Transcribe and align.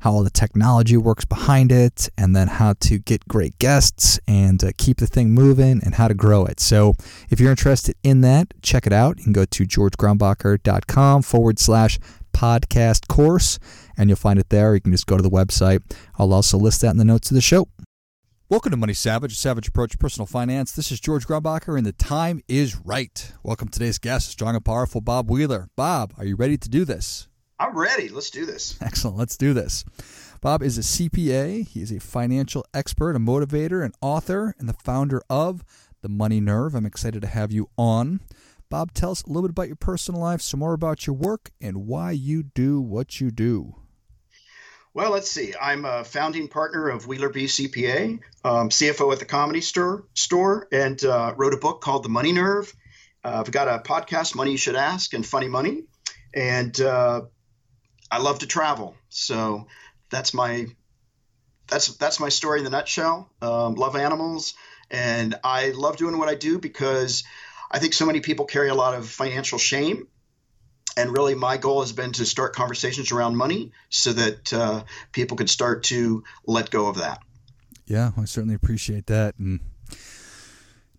how 0.00 0.12
all 0.12 0.24
the 0.24 0.30
technology 0.30 0.96
works 0.96 1.24
behind 1.24 1.70
it, 1.70 2.08
and 2.18 2.34
then 2.34 2.48
how 2.48 2.74
to 2.80 2.98
get 2.98 3.26
great 3.28 3.58
guests 3.58 4.18
and 4.26 4.62
uh, 4.64 4.72
keep 4.76 4.98
the 4.98 5.06
thing 5.06 5.30
moving 5.30 5.80
and 5.84 5.94
how 5.94 6.08
to 6.08 6.14
grow 6.14 6.44
it. 6.44 6.58
So, 6.60 6.94
if 7.30 7.38
you're 7.38 7.50
interested 7.50 7.94
in 8.02 8.22
that, 8.22 8.48
check 8.62 8.86
it 8.86 8.92
out. 8.92 9.18
You 9.18 9.24
can 9.24 9.32
go 9.32 9.44
to 9.44 9.64
georgegrumbacher.com 9.64 11.22
forward 11.22 11.58
slash 11.58 11.98
podcast 12.32 13.08
course, 13.08 13.58
and 13.96 14.08
you'll 14.08 14.16
find 14.16 14.38
it 14.38 14.48
there. 14.48 14.74
You 14.74 14.80
can 14.80 14.92
just 14.92 15.06
go 15.06 15.16
to 15.16 15.22
the 15.22 15.30
website. 15.30 15.82
I'll 16.18 16.32
also 16.32 16.58
list 16.58 16.80
that 16.80 16.90
in 16.90 16.96
the 16.96 17.04
notes 17.04 17.30
of 17.30 17.34
the 17.34 17.40
show. 17.40 17.68
Welcome 18.48 18.72
to 18.72 18.76
Money 18.76 18.94
Savage, 18.94 19.32
a 19.32 19.36
savage 19.36 19.68
approach 19.68 19.92
to 19.92 19.98
personal 19.98 20.26
finance. 20.26 20.72
This 20.72 20.90
is 20.90 20.98
George 20.98 21.24
Grumbacher, 21.24 21.76
and 21.76 21.86
the 21.86 21.92
time 21.92 22.42
is 22.48 22.76
right. 22.84 23.32
Welcome 23.44 23.68
to 23.68 23.78
today's 23.78 23.98
guest, 23.98 24.28
strong 24.28 24.56
and 24.56 24.64
powerful 24.64 25.00
Bob 25.00 25.30
Wheeler. 25.30 25.68
Bob, 25.76 26.14
are 26.18 26.24
you 26.24 26.34
ready 26.34 26.56
to 26.58 26.68
do 26.68 26.84
this? 26.84 27.28
I'm 27.60 27.76
ready. 27.76 28.08
Let's 28.08 28.30
do 28.30 28.46
this. 28.46 28.78
Excellent. 28.80 29.18
Let's 29.18 29.36
do 29.36 29.52
this. 29.52 29.84
Bob 30.40 30.62
is 30.62 30.78
a 30.78 30.80
CPA. 30.80 31.68
He 31.68 31.82
is 31.82 31.92
a 31.92 32.00
financial 32.00 32.64
expert, 32.72 33.14
a 33.14 33.18
motivator, 33.18 33.84
an 33.84 33.92
author, 34.00 34.54
and 34.58 34.66
the 34.66 34.72
founder 34.72 35.20
of 35.28 35.62
The 36.00 36.08
Money 36.08 36.40
Nerve. 36.40 36.74
I'm 36.74 36.86
excited 36.86 37.20
to 37.20 37.28
have 37.28 37.52
you 37.52 37.68
on. 37.76 38.20
Bob, 38.70 38.94
tell 38.94 39.10
us 39.10 39.22
a 39.22 39.26
little 39.26 39.42
bit 39.42 39.50
about 39.50 39.66
your 39.66 39.76
personal 39.76 40.22
life, 40.22 40.40
some 40.40 40.60
more 40.60 40.72
about 40.72 41.06
your 41.06 41.14
work, 41.14 41.50
and 41.60 41.86
why 41.86 42.12
you 42.12 42.42
do 42.42 42.80
what 42.80 43.20
you 43.20 43.30
do. 43.30 43.74
Well, 44.94 45.10
let's 45.10 45.30
see. 45.30 45.52
I'm 45.60 45.84
a 45.84 46.02
founding 46.02 46.48
partner 46.48 46.88
of 46.88 47.06
Wheeler 47.06 47.28
B 47.28 47.44
CPA, 47.44 48.20
um, 48.42 48.70
CFO 48.70 49.12
at 49.12 49.18
the 49.18 49.26
Comedy 49.26 49.60
Store, 49.60 50.06
store 50.14 50.66
and 50.72 51.04
uh, 51.04 51.34
wrote 51.36 51.52
a 51.52 51.58
book 51.58 51.82
called 51.82 52.04
The 52.04 52.08
Money 52.08 52.32
Nerve. 52.32 52.74
Uh, 53.22 53.42
I've 53.44 53.52
got 53.52 53.68
a 53.68 53.82
podcast, 53.86 54.34
Money 54.34 54.52
You 54.52 54.56
Should 54.56 54.76
Ask, 54.76 55.12
and 55.12 55.26
Funny 55.26 55.48
Money. 55.48 55.82
And 56.32 56.80
uh, 56.80 57.22
I 58.10 58.18
love 58.18 58.40
to 58.40 58.46
travel, 58.46 58.96
so 59.08 59.66
that's 60.10 60.34
my 60.34 60.66
that's 61.68 61.94
that's 61.96 62.20
my 62.20 62.28
story 62.28 62.58
in 62.58 62.64
the 62.64 62.70
nutshell. 62.70 63.30
Um, 63.40 63.74
love 63.74 63.96
animals, 63.96 64.54
and 64.90 65.36
I 65.44 65.70
love 65.70 65.96
doing 65.96 66.18
what 66.18 66.28
I 66.28 66.34
do 66.34 66.58
because 66.58 67.24
I 67.70 67.78
think 67.78 67.94
so 67.94 68.06
many 68.06 68.20
people 68.20 68.44
carry 68.46 68.68
a 68.68 68.74
lot 68.74 68.94
of 68.94 69.08
financial 69.08 69.58
shame. 69.58 70.08
And 70.96 71.12
really, 71.12 71.36
my 71.36 71.56
goal 71.56 71.82
has 71.82 71.92
been 71.92 72.12
to 72.12 72.26
start 72.26 72.54
conversations 72.54 73.12
around 73.12 73.36
money 73.36 73.70
so 73.90 74.12
that 74.12 74.52
uh, 74.52 74.82
people 75.12 75.36
could 75.36 75.48
start 75.48 75.84
to 75.84 76.24
let 76.46 76.70
go 76.70 76.88
of 76.88 76.96
that. 76.98 77.20
Yeah, 77.86 78.10
I 78.16 78.24
certainly 78.24 78.56
appreciate 78.56 79.06
that. 79.06 79.36
And 79.38 79.60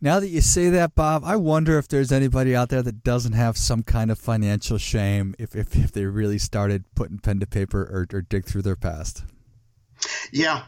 now 0.02 0.20
that 0.20 0.30
you 0.30 0.42
say 0.42 0.70
that, 0.70 0.96
Bob, 0.96 1.24
I 1.24 1.36
wonder 1.36 1.78
if 1.78 1.88
there's 1.88 2.12
anybody 2.12 2.56
out 2.56 2.70
there 2.70 2.82
that 2.82 3.04
doesn't 3.04 3.34
have 3.34 3.56
some 3.56 3.84
kind 3.84 4.10
of 4.10 4.18
financial 4.18 4.80
shame 4.80 5.36
if, 5.38 5.56
if, 5.56 5.76
if 5.76 5.92
they 5.92 6.06
really 6.06 6.40
started 6.40 6.84
putting 6.96 7.20
pen 7.20 7.40
to 7.40 7.46
paper 7.46 7.82
or, 7.84 8.08
or 8.18 8.22
dig 8.24 8.46
through 8.46 8.64
their 8.64 8.76
past. 8.76 9.24
Yeah. 10.32 10.64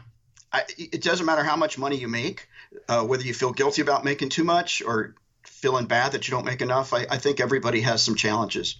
I, 0.52 0.62
it 0.78 1.02
doesn't 1.02 1.26
matter 1.26 1.42
how 1.42 1.56
much 1.56 1.78
money 1.78 1.96
you 1.96 2.06
make, 2.06 2.48
uh, 2.88 3.02
whether 3.02 3.24
you 3.24 3.34
feel 3.34 3.52
guilty 3.52 3.82
about 3.82 4.04
making 4.04 4.28
too 4.28 4.44
much 4.44 4.82
or 4.82 5.16
feeling 5.42 5.86
bad 5.86 6.12
that 6.12 6.28
you 6.28 6.30
don't 6.30 6.46
make 6.46 6.62
enough. 6.62 6.94
I, 6.94 7.06
I 7.10 7.18
think 7.18 7.40
everybody 7.40 7.80
has 7.80 8.02
some 8.02 8.14
challenges. 8.14 8.76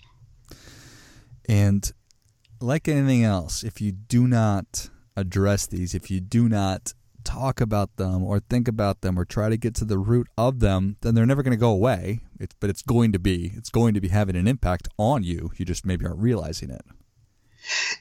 And 1.48 1.90
like 2.60 2.86
anything 2.86 3.24
else, 3.24 3.64
if 3.64 3.80
you 3.80 3.90
do 3.90 4.28
not 4.28 4.88
address 5.16 5.66
these, 5.66 5.94
if 5.96 6.12
you 6.12 6.20
do 6.20 6.48
not 6.48 6.94
talk 7.24 7.60
about 7.60 7.96
them 7.96 8.22
or 8.22 8.40
think 8.40 8.68
about 8.68 9.00
them 9.00 9.18
or 9.18 9.24
try 9.24 9.48
to 9.48 9.56
get 9.56 9.74
to 9.76 9.84
the 9.84 9.98
root 9.98 10.28
of 10.36 10.60
them, 10.60 10.96
then 11.00 11.14
they're 11.14 11.26
never 11.26 11.42
going 11.42 11.52
to 11.52 11.56
go 11.56 11.70
away. 11.70 12.20
It's, 12.38 12.54
but 12.60 12.70
it's 12.70 12.82
going 12.82 13.12
to 13.12 13.18
be 13.18 13.52
it's 13.56 13.70
going 13.70 13.94
to 13.94 14.00
be 14.00 14.08
having 14.08 14.36
an 14.36 14.46
impact 14.46 14.88
on 14.98 15.22
you. 15.22 15.50
You 15.56 15.64
just 15.64 15.86
maybe 15.86 16.06
aren't 16.06 16.20
realizing 16.20 16.70
it. 16.70 16.84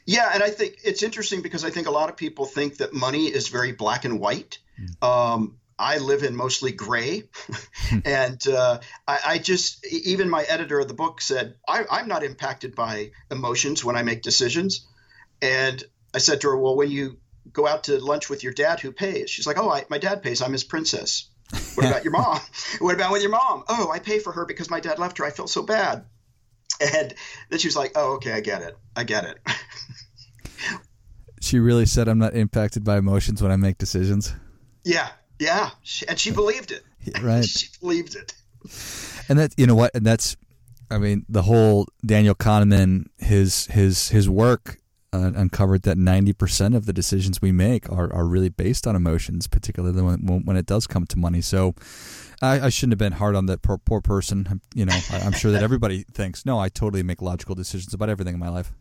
Yeah, 0.06 0.30
and 0.34 0.44
I 0.44 0.50
think 0.50 0.80
it's 0.84 1.04
interesting 1.04 1.42
because 1.42 1.64
I 1.64 1.70
think 1.70 1.88
a 1.88 1.92
lot 1.92 2.10
of 2.10 2.18
people 2.18 2.46
think 2.46 2.78
that 2.78 2.94
money 2.94 3.28
is 3.28 3.48
very 3.48 3.72
black 3.72 4.04
and 4.06 4.20
white. 4.20 4.60
Mm. 4.80 5.08
Um, 5.08 5.58
I 5.80 5.98
live 5.98 6.24
in 6.24 6.36
mostly 6.36 6.72
gray, 6.72 7.24
and 8.06 8.46
uh, 8.48 8.80
I, 9.08 9.20
I, 9.26 9.38
just 9.38 9.86
even 9.88 10.30
my 10.30 10.44
editor 10.44 10.80
of 10.80 10.88
the 10.88 10.94
book 10.94 11.20
said 11.20 11.56
I, 11.68 11.86
I'm 11.90 12.08
not 12.08 12.24
impacted 12.24 12.76
by 12.76 13.12
emotions 13.32 13.84
when 13.84 13.96
I 13.96 14.04
make 14.04 14.22
decisions, 14.22 14.86
and 15.42 15.84
I 16.14 16.20
said 16.20 16.42
to 16.42 16.50
her, 16.50 16.58
well, 16.58 16.76
when 16.76 16.92
you 16.92 17.18
go 17.54 17.68
out 17.68 17.86
to 17.86 18.00
lunch 18.00 18.30
with 18.30 18.44
your 18.44 18.54
dad 18.54 18.80
who 18.80 18.92
pays. 18.92 19.30
She's 19.30 19.48
like, 19.48 19.58
oh, 19.58 19.70
I, 19.70 19.86
my 19.90 20.00
dad 20.00 20.24
pays. 20.24 20.42
I'm 20.42 20.52
his 20.52 20.64
princess. 20.64 21.30
What 21.76 21.86
about 21.86 22.04
your 22.04 22.14
mom? 22.14 22.40
what 22.80 22.96
about 22.96 23.12
with 23.12 23.22
your 23.22 23.32
mom? 23.32 23.64
Oh, 23.68 23.92
I 23.92 24.00
pay 24.00 24.20
for 24.20 24.34
her 24.34 24.46
because 24.46 24.70
my 24.70 24.80
dad 24.80 25.00
left 25.00 25.20
her. 25.20 25.26
I 25.26 25.30
feel 25.30 25.48
so 25.48 25.62
bad. 25.62 26.06
And 26.82 27.14
then 27.50 27.60
she 27.60 27.68
was 27.68 27.76
like, 27.76 27.92
oh, 27.96 28.16
okay, 28.16 28.34
I 28.34 28.40
get 28.42 28.64
it. 28.64 28.76
I 28.96 29.04
get 29.04 29.26
it. 29.26 29.38
she 31.42 31.60
really 31.60 31.86
said, 31.86 32.08
I'm 32.08 32.18
not 32.18 32.34
impacted 32.34 32.84
by 32.84 32.98
emotions 32.98 33.42
when 33.42 33.52
I 33.52 33.56
make 33.56 33.78
decisions. 33.78 34.34
Yeah, 34.84 35.10
yeah. 35.40 35.70
She, 35.84 36.08
and 36.08 36.20
she 36.20 36.32
believed 36.32 36.72
it. 36.72 36.84
Right. 37.22 37.44
she 37.46 37.68
believed 37.82 38.16
it. 38.16 38.34
And 39.28 39.38
that, 39.38 39.54
you 39.58 39.68
know 39.68 39.76
what? 39.76 39.92
And 39.94 40.06
that's, 40.06 40.38
I 40.90 40.98
mean, 40.98 41.26
the 41.28 41.42
whole 41.42 41.86
Daniel 42.06 42.34
Kahneman, 42.34 43.08
his 43.18 43.66
his 43.66 44.08
his 44.08 44.30
work 44.30 44.78
uh, 45.14 45.32
uncovered 45.36 45.84
that 45.84 45.98
90% 45.98 46.76
of 46.76 46.86
the 46.86 46.94
decisions 46.94 47.42
we 47.42 47.52
make 47.52 47.90
are, 47.92 48.12
are 48.12 48.26
really 48.26 48.50
based 48.50 48.88
on 48.88 48.96
emotions, 48.96 49.48
particularly 49.48 50.02
when, 50.02 50.44
when 50.44 50.58
it 50.58 50.66
does 50.66 50.88
come 50.88 51.06
to 51.06 51.20
money. 51.20 51.40
So 51.40 51.76
I, 52.42 52.62
I 52.62 52.70
shouldn't 52.70 52.94
have 52.94 53.00
been 53.00 53.14
hard 53.14 53.36
on 53.36 53.46
that 53.46 53.62
poor, 53.62 53.78
poor 53.78 54.02
person. 54.02 54.62
You 54.74 54.86
know, 54.86 55.00
I, 55.12 55.20
am 55.20 55.32
sure 55.32 55.52
that 55.52 55.62
everybody 55.62 56.04
thinks, 56.14 56.46
no, 56.46 56.60
I 56.60 56.70
totally 56.70 57.04
make 57.04 57.22
logical 57.22 57.54
decisions 57.54 57.94
about 57.94 58.10
everything 58.10 58.34
in 58.34 58.40
my 58.40 58.50
life. 58.50 58.74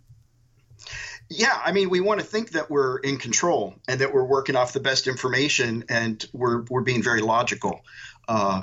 Yeah, 1.28 1.60
I 1.64 1.70
mean, 1.72 1.90
we 1.90 2.00
want 2.00 2.20
to 2.20 2.26
think 2.26 2.50
that 2.50 2.70
we're 2.70 2.98
in 2.98 3.18
control 3.18 3.74
and 3.86 4.00
that 4.00 4.12
we're 4.12 4.24
working 4.24 4.56
off 4.56 4.72
the 4.72 4.80
best 4.80 5.06
information 5.06 5.84
and 5.88 6.24
we're 6.32 6.62
we're 6.62 6.82
being 6.82 7.02
very 7.02 7.20
logical. 7.20 7.82
Uh, 8.26 8.62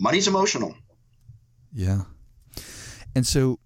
money's 0.00 0.26
emotional. 0.26 0.74
Yeah, 1.72 2.02
and 3.14 3.26
so 3.26 3.58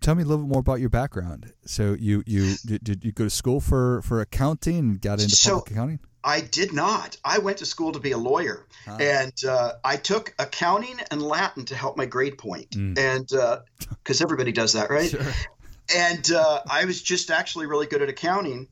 tell 0.00 0.14
me 0.14 0.22
a 0.22 0.26
little 0.26 0.44
bit 0.44 0.50
more 0.50 0.60
about 0.60 0.80
your 0.80 0.90
background. 0.90 1.52
So 1.64 1.94
you 1.98 2.22
you 2.26 2.56
did, 2.64 2.84
did 2.84 3.04
you 3.04 3.12
go 3.12 3.24
to 3.24 3.30
school 3.30 3.60
for 3.60 4.02
for 4.02 4.20
accounting 4.20 4.78
and 4.78 5.00
got 5.00 5.20
into 5.20 5.36
so 5.36 5.56
public 5.56 5.70
accounting? 5.72 6.00
I 6.22 6.42
did 6.42 6.72
not. 6.72 7.16
I 7.24 7.38
went 7.38 7.58
to 7.58 7.66
school 7.66 7.92
to 7.92 8.00
be 8.00 8.12
a 8.12 8.18
lawyer, 8.18 8.66
huh. 8.84 8.98
and 9.00 9.32
uh, 9.48 9.72
I 9.82 9.96
took 9.96 10.34
accounting 10.38 10.96
and 11.10 11.22
Latin 11.22 11.64
to 11.66 11.74
help 11.74 11.96
my 11.96 12.04
grade 12.06 12.36
point, 12.36 12.70
mm. 12.70 12.98
and 12.98 13.26
because 13.88 14.20
uh, 14.20 14.24
everybody 14.24 14.52
does 14.52 14.74
that, 14.74 14.90
right? 14.90 15.10
Sure. 15.10 15.20
And 15.96 16.30
uh, 16.30 16.60
I 16.70 16.84
was 16.84 17.02
just 17.02 17.30
actually 17.30 17.66
really 17.66 17.86
good 17.86 18.02
at 18.02 18.08
accounting, 18.08 18.68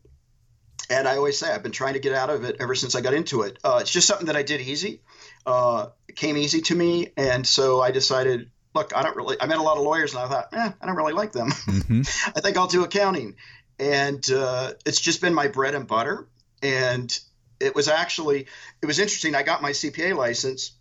and 0.90 1.08
I 1.08 1.16
always 1.16 1.38
say 1.38 1.50
I've 1.50 1.62
been 1.62 1.72
trying 1.72 1.94
to 1.94 2.00
get 2.00 2.14
out 2.14 2.30
of 2.30 2.44
it 2.44 2.56
ever 2.60 2.74
since 2.74 2.94
I 2.94 3.00
got 3.00 3.14
into 3.14 3.42
it. 3.42 3.58
Uh, 3.64 3.78
it's 3.80 3.90
just 3.90 4.06
something 4.06 4.26
that 4.26 4.36
I 4.36 4.42
did 4.42 4.60
easy. 4.60 5.00
Uh, 5.46 5.88
it 6.06 6.16
came 6.16 6.36
easy 6.36 6.60
to 6.60 6.74
me, 6.74 7.12
and 7.16 7.46
so 7.46 7.80
I 7.80 7.90
decided 7.90 8.50
look, 8.74 8.94
I 8.94 9.02
don't 9.02 9.16
really, 9.16 9.36
I 9.40 9.46
met 9.46 9.58
a 9.58 9.62
lot 9.62 9.76
of 9.76 9.82
lawyers 9.82 10.14
and 10.14 10.22
I 10.22 10.28
thought, 10.28 10.48
eh, 10.52 10.72
I 10.80 10.86
don't 10.86 10.96
really 10.96 11.12
like 11.12 11.32
them. 11.32 11.50
Mm-hmm. 11.50 12.02
I 12.36 12.40
think 12.40 12.56
I'll 12.56 12.66
do 12.66 12.84
accounting. 12.84 13.36
And 13.78 14.28
uh, 14.30 14.74
it's 14.84 15.00
just 15.00 15.20
been 15.20 15.34
my 15.34 15.48
bread 15.48 15.74
and 15.74 15.86
butter. 15.86 16.28
And 16.62 17.18
it 17.60 17.74
was 17.74 17.88
actually, 17.88 18.46
it 18.82 18.86
was 18.86 18.98
interesting. 18.98 19.34
I 19.34 19.42
got 19.42 19.62
my 19.62 19.70
CPA 19.70 20.16
license 20.16 20.72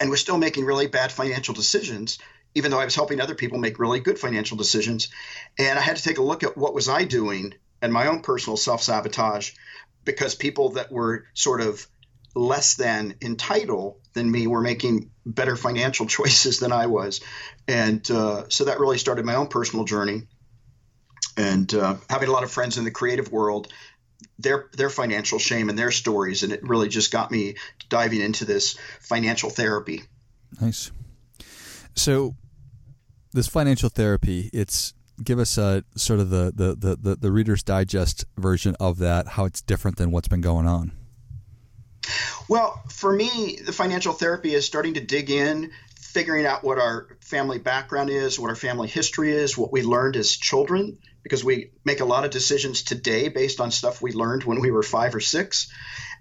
and 0.00 0.10
was 0.10 0.20
still 0.20 0.38
making 0.38 0.64
really 0.64 0.86
bad 0.86 1.12
financial 1.12 1.54
decisions, 1.54 2.18
even 2.54 2.70
though 2.70 2.80
I 2.80 2.84
was 2.84 2.94
helping 2.94 3.20
other 3.20 3.34
people 3.34 3.58
make 3.58 3.78
really 3.78 4.00
good 4.00 4.18
financial 4.18 4.56
decisions. 4.56 5.08
And 5.58 5.78
I 5.78 5.82
had 5.82 5.96
to 5.96 6.02
take 6.02 6.18
a 6.18 6.22
look 6.22 6.42
at 6.42 6.56
what 6.56 6.74
was 6.74 6.88
I 6.88 7.04
doing 7.04 7.54
and 7.80 7.92
my 7.92 8.06
own 8.06 8.20
personal 8.20 8.56
self 8.56 8.82
sabotage 8.82 9.52
because 10.04 10.34
people 10.34 10.70
that 10.70 10.92
were 10.92 11.26
sort 11.34 11.60
of 11.60 11.86
less 12.34 12.74
than 12.74 13.14
entitled 13.22 13.96
than 14.14 14.30
me 14.30 14.46
were 14.46 14.60
making 14.60 15.10
better 15.26 15.56
financial 15.56 16.06
choices 16.16 16.60
than 16.60 16.72
I 16.72 16.86
was. 16.86 17.20
And 17.68 18.08
uh, 18.10 18.48
so 18.48 18.64
that 18.64 18.80
really 18.80 18.98
started 18.98 19.24
my 19.24 19.34
own 19.34 19.48
personal 19.48 19.84
journey. 19.84 20.22
And 21.36 21.72
uh, 21.74 21.96
having 22.08 22.28
a 22.28 22.32
lot 22.32 22.44
of 22.44 22.50
friends 22.50 22.78
in 22.78 22.84
the 22.84 22.92
creative 22.92 23.32
world, 23.32 23.72
their 24.38 24.68
their 24.72 24.90
financial 24.90 25.38
shame 25.38 25.68
and 25.68 25.78
their 25.78 25.90
stories, 25.90 26.44
and 26.44 26.52
it 26.52 26.62
really 26.62 26.88
just 26.88 27.10
got 27.10 27.30
me 27.30 27.56
diving 27.88 28.20
into 28.20 28.44
this 28.44 28.78
financial 29.00 29.50
therapy. 29.50 30.02
Nice. 30.60 30.92
So, 31.96 32.36
this 33.32 33.48
financial 33.48 33.88
therapy, 33.88 34.48
it's 34.52 34.94
give 35.22 35.40
us 35.40 35.58
a 35.58 35.82
sort 35.96 36.20
of 36.20 36.30
the 36.30 36.52
the 36.54 36.74
the, 36.76 36.96
the, 36.96 37.16
the 37.16 37.32
Reader's 37.32 37.64
Digest 37.64 38.24
version 38.36 38.76
of 38.78 38.98
that, 38.98 39.28
how 39.28 39.44
it's 39.44 39.60
different 39.60 39.96
than 39.96 40.12
what's 40.12 40.28
been 40.28 40.40
going 40.40 40.68
on. 40.68 40.92
Well, 42.48 42.82
for 42.90 43.12
me, 43.12 43.58
the 43.64 43.72
financial 43.72 44.12
therapy 44.12 44.54
is 44.54 44.66
starting 44.66 44.94
to 44.94 45.00
dig 45.00 45.30
in, 45.30 45.72
figuring 45.98 46.46
out 46.46 46.62
what 46.62 46.78
our 46.78 47.08
family 47.20 47.58
background 47.58 48.10
is, 48.10 48.38
what 48.38 48.50
our 48.50 48.56
family 48.56 48.88
history 48.88 49.32
is, 49.32 49.56
what 49.56 49.72
we 49.72 49.82
learned 49.82 50.16
as 50.16 50.30
children, 50.30 50.98
because 51.22 51.42
we 51.42 51.70
make 51.84 52.00
a 52.00 52.04
lot 52.04 52.24
of 52.24 52.30
decisions 52.30 52.82
today 52.82 53.28
based 53.28 53.60
on 53.60 53.70
stuff 53.70 54.02
we 54.02 54.12
learned 54.12 54.44
when 54.44 54.60
we 54.60 54.70
were 54.70 54.82
five 54.82 55.14
or 55.14 55.20
six. 55.20 55.72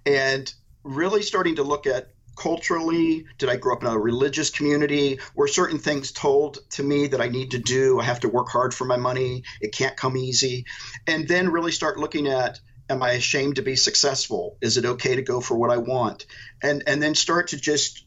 And 0.06 0.52
really 0.84 1.22
starting 1.22 1.58
to 1.58 1.64
look 1.64 1.88
at 1.88 2.10
culturally 2.36 3.28
did 3.38 3.48
i 3.48 3.56
grow 3.56 3.76
up 3.76 3.84
in 3.84 3.90
a 3.90 3.98
religious 3.98 4.50
community? 4.50 5.20
Were 5.36 5.48
certain 5.48 5.78
things 5.78 6.12
told 6.12 6.58
to 6.72 6.84
me 6.84 7.08
that 7.08 7.22
i 7.22 7.28
need 7.28 7.52
to 7.52 7.60
do? 7.60 8.00
I 8.00 8.04
have 8.06 8.22
to 8.22 8.30
work 8.30 8.50
hard 8.50 8.74
for 8.74 8.86
my 8.86 8.98
money. 8.98 9.44
It 9.62 9.74
can't 9.74 9.96
come 9.96 10.18
easy. 10.18 10.66
And 11.06 11.28
then 11.28 11.52
really 11.52 11.72
start 11.72 12.00
looking 12.00 12.28
at 12.28 12.60
am 12.90 13.02
i 13.04 13.12
ashamed 13.12 13.56
to 13.56 13.62
be 13.62 13.76
successful? 13.76 14.58
Is 14.62 14.78
it 14.78 14.86
okay 14.86 15.16
to 15.16 15.22
go 15.22 15.42
for 15.42 15.56
what 15.56 15.72
i 15.72 15.78
want? 15.78 16.26
And 16.62 16.84
and 16.88 17.02
then 17.02 17.16
start 17.16 17.50
to 17.50 17.58
just 17.58 18.06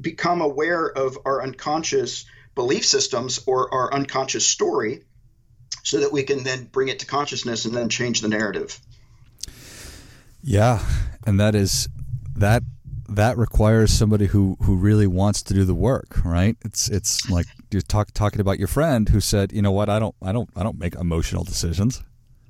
become 0.00 0.40
aware 0.40 0.86
of 0.86 1.18
our 1.24 1.42
unconscious 1.42 2.24
belief 2.54 2.84
systems 2.84 3.40
or 3.46 3.72
our 3.72 3.92
unconscious 3.92 4.46
story 4.46 5.02
so 5.82 6.00
that 6.00 6.12
we 6.12 6.22
can 6.22 6.42
then 6.44 6.64
bring 6.64 6.88
it 6.88 7.00
to 7.00 7.06
consciousness 7.06 7.64
and 7.64 7.74
then 7.74 7.88
change 7.88 8.20
the 8.20 8.28
narrative. 8.28 8.78
Yeah. 10.42 10.84
And 11.26 11.38
that 11.40 11.54
is 11.54 11.88
that 12.36 12.62
that 13.08 13.38
requires 13.38 13.90
somebody 13.90 14.26
who 14.26 14.56
who 14.62 14.76
really 14.76 15.06
wants 15.06 15.42
to 15.44 15.54
do 15.54 15.64
the 15.64 15.74
work, 15.74 16.24
right? 16.24 16.56
It's 16.64 16.88
it's 16.88 17.30
like 17.30 17.46
you're 17.70 17.82
talk, 17.82 18.12
talking 18.12 18.40
about 18.40 18.58
your 18.58 18.68
friend 18.68 19.08
who 19.08 19.20
said, 19.20 19.52
you 19.52 19.62
know 19.62 19.72
what, 19.72 19.88
I 19.88 19.98
don't 19.98 20.14
I 20.22 20.32
don't 20.32 20.50
I 20.54 20.62
don't 20.62 20.78
make 20.78 20.94
emotional 20.94 21.44
decisions. 21.44 22.02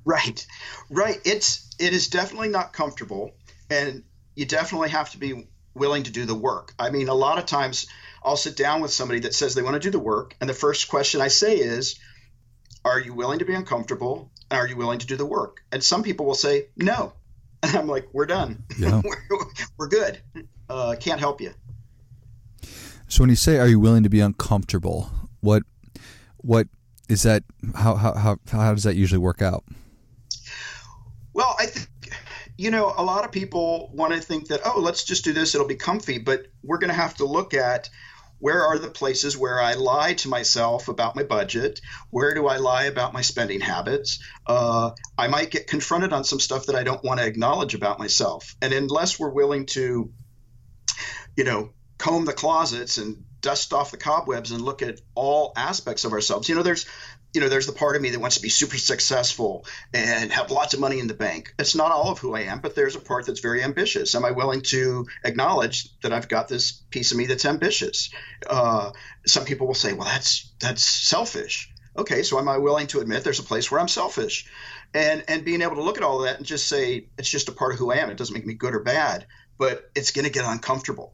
Right, 0.09 0.47
right. 0.89 1.21
It's 1.23 1.69
it 1.77 1.93
is 1.93 2.07
definitely 2.07 2.49
not 2.49 2.73
comfortable, 2.73 3.35
and 3.69 4.03
you 4.33 4.47
definitely 4.47 4.89
have 4.89 5.11
to 5.11 5.19
be 5.19 5.47
willing 5.75 6.01
to 6.01 6.11
do 6.11 6.25
the 6.25 6.33
work. 6.33 6.73
I 6.79 6.89
mean, 6.89 7.09
a 7.09 7.13
lot 7.13 7.37
of 7.37 7.45
times 7.45 7.85
I'll 8.23 8.35
sit 8.35 8.57
down 8.57 8.81
with 8.81 8.89
somebody 8.89 9.19
that 9.19 9.35
says 9.35 9.53
they 9.53 9.61
want 9.61 9.75
to 9.75 9.79
do 9.79 9.91
the 9.91 9.99
work, 9.99 10.35
and 10.41 10.49
the 10.49 10.55
first 10.55 10.89
question 10.89 11.21
I 11.21 11.27
say 11.27 11.57
is, 11.57 11.99
"Are 12.83 12.99
you 12.99 13.13
willing 13.13 13.37
to 13.37 13.45
be 13.45 13.53
uncomfortable? 13.53 14.31
And 14.49 14.59
are 14.59 14.67
you 14.67 14.75
willing 14.75 14.97
to 14.97 15.05
do 15.05 15.15
the 15.15 15.27
work?" 15.27 15.63
And 15.71 15.83
some 15.83 16.01
people 16.01 16.25
will 16.25 16.33
say 16.33 16.69
no. 16.75 17.13
And 17.61 17.75
I'm 17.75 17.87
like, 17.87 18.07
we're 18.13 18.25
done. 18.25 18.63
Yeah. 18.79 19.01
we're, 19.29 19.45
we're, 19.77 19.89
good. 19.89 20.21
Uh, 20.69 20.95
can't 20.97 21.19
help 21.19 21.41
you. 21.41 21.53
So 23.09 23.21
when 23.21 23.29
you 23.29 23.35
say, 23.35 23.59
"Are 23.59 23.67
you 23.67 23.79
willing 23.79 24.01
to 24.03 24.09
be 24.09 24.21
uncomfortable?" 24.21 25.11
What, 25.41 25.63
what 26.37 26.67
is 27.09 27.21
that? 27.23 27.43
How 27.75 27.93
how 27.95 28.13
how 28.13 28.37
how 28.49 28.73
does 28.73 28.85
that 28.85 28.95
usually 28.95 29.19
work 29.19 29.43
out? 29.43 29.65
You 32.59 32.71
know 32.71 32.93
a 32.97 33.01
lot 33.03 33.23
of 33.23 33.31
people 33.31 33.89
want 33.93 34.13
to 34.13 34.19
think 34.19 34.49
that 34.49 34.59
oh, 34.65 34.81
let's 34.81 35.05
just 35.05 35.23
do 35.23 35.31
this; 35.31 35.55
it'll 35.55 35.65
be 35.65 35.75
comfy. 35.75 36.17
But 36.17 36.47
we're 36.61 36.77
going 36.77 36.89
to 36.89 36.93
have 36.93 37.15
to 37.15 37.25
look 37.25 37.53
at 37.53 37.89
where 38.39 38.63
are 38.63 38.77
the 38.77 38.89
places 38.89 39.37
where 39.37 39.61
I 39.61 39.75
lie 39.75 40.15
to 40.15 40.27
myself 40.27 40.89
about 40.89 41.15
my 41.15 41.23
budget? 41.23 41.79
Where 42.09 42.33
do 42.33 42.47
I 42.47 42.57
lie 42.57 42.83
about 42.83 43.13
my 43.13 43.21
spending 43.21 43.61
habits? 43.61 44.19
Uh, 44.45 44.91
I 45.17 45.27
might 45.27 45.51
get 45.51 45.67
confronted 45.67 46.11
on 46.11 46.25
some 46.25 46.41
stuff 46.41 46.65
that 46.65 46.75
I 46.75 46.83
don't 46.83 47.01
want 47.01 47.21
to 47.21 47.25
acknowledge 47.25 47.75
about 47.75 47.97
myself. 47.97 48.53
And 48.61 48.73
unless 48.73 49.17
we're 49.17 49.29
willing 49.29 49.65
to, 49.67 50.11
you 51.37 51.43
know, 51.45 51.69
comb 51.97 52.25
the 52.25 52.33
closets 52.33 52.97
and 52.97 53.23
dust 53.39 53.71
off 53.71 53.91
the 53.91 53.97
cobwebs 53.97 54.51
and 54.51 54.61
look 54.61 54.81
at 54.81 54.99
all 55.15 55.53
aspects 55.55 56.03
of 56.03 56.11
ourselves, 56.11 56.49
you 56.49 56.55
know, 56.55 56.63
there's 56.63 56.85
you 57.33 57.41
know, 57.41 57.49
there's 57.49 57.67
the 57.67 57.73
part 57.73 57.95
of 57.95 58.01
me 58.01 58.09
that 58.09 58.19
wants 58.19 58.37
to 58.37 58.41
be 58.41 58.49
super 58.49 58.77
successful 58.77 59.65
and 59.93 60.31
have 60.31 60.49
lots 60.49 60.73
of 60.73 60.79
money 60.79 60.99
in 60.99 61.07
the 61.07 61.13
bank. 61.13 61.53
It's 61.59 61.75
not 61.75 61.91
all 61.91 62.11
of 62.11 62.19
who 62.19 62.35
I 62.35 62.41
am, 62.41 62.59
but 62.59 62.75
there's 62.75 62.95
a 62.95 62.99
part 62.99 63.27
that's 63.27 63.39
very 63.39 63.63
ambitious. 63.63 64.15
Am 64.15 64.25
I 64.25 64.31
willing 64.31 64.61
to 64.63 65.05
acknowledge 65.23 65.89
that 66.01 66.11
I've 66.11 66.27
got 66.27 66.47
this 66.47 66.71
piece 66.71 67.11
of 67.11 67.17
me 67.17 67.27
that's 67.27 67.45
ambitious? 67.45 68.09
Uh, 68.49 68.91
some 69.27 69.45
people 69.45 69.67
will 69.67 69.75
say, 69.75 69.93
"Well, 69.93 70.07
that's 70.07 70.51
that's 70.59 70.83
selfish." 70.83 71.71
Okay, 71.95 72.23
so 72.23 72.39
am 72.39 72.49
I 72.49 72.57
willing 72.57 72.87
to 72.87 72.99
admit 72.99 73.23
there's 73.23 73.39
a 73.39 73.43
place 73.43 73.69
where 73.69 73.79
I'm 73.79 73.87
selfish, 73.87 74.47
and 74.93 75.23
and 75.27 75.45
being 75.45 75.61
able 75.61 75.75
to 75.75 75.83
look 75.83 75.97
at 75.97 76.03
all 76.03 76.19
that 76.19 76.37
and 76.37 76.45
just 76.45 76.67
say 76.67 77.09
it's 77.17 77.29
just 77.29 77.49
a 77.49 77.51
part 77.51 77.73
of 77.73 77.79
who 77.79 77.91
I 77.91 77.97
am. 77.97 78.09
It 78.09 78.17
doesn't 78.17 78.33
make 78.33 78.45
me 78.45 78.55
good 78.55 78.73
or 78.73 78.79
bad, 78.79 79.27
but 79.59 79.91
it's 79.93 80.11
going 80.11 80.25
to 80.25 80.31
get 80.31 80.45
uncomfortable. 80.45 81.13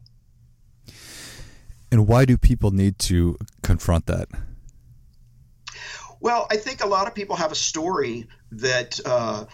And 1.91 2.07
why 2.07 2.25
do 2.25 2.37
people 2.37 2.71
need 2.71 2.99
to 2.99 3.37
confront 3.63 4.05
that? 4.05 4.29
Well, 6.25 6.47
I 6.49 6.57
think 6.57 6.83
a 6.83 6.87
lot 6.87 7.05
of 7.05 7.13
people 7.13 7.35
have 7.35 7.51
a 7.51 7.55
story 7.55 8.25
that 8.53 8.99
uh, 9.05 9.45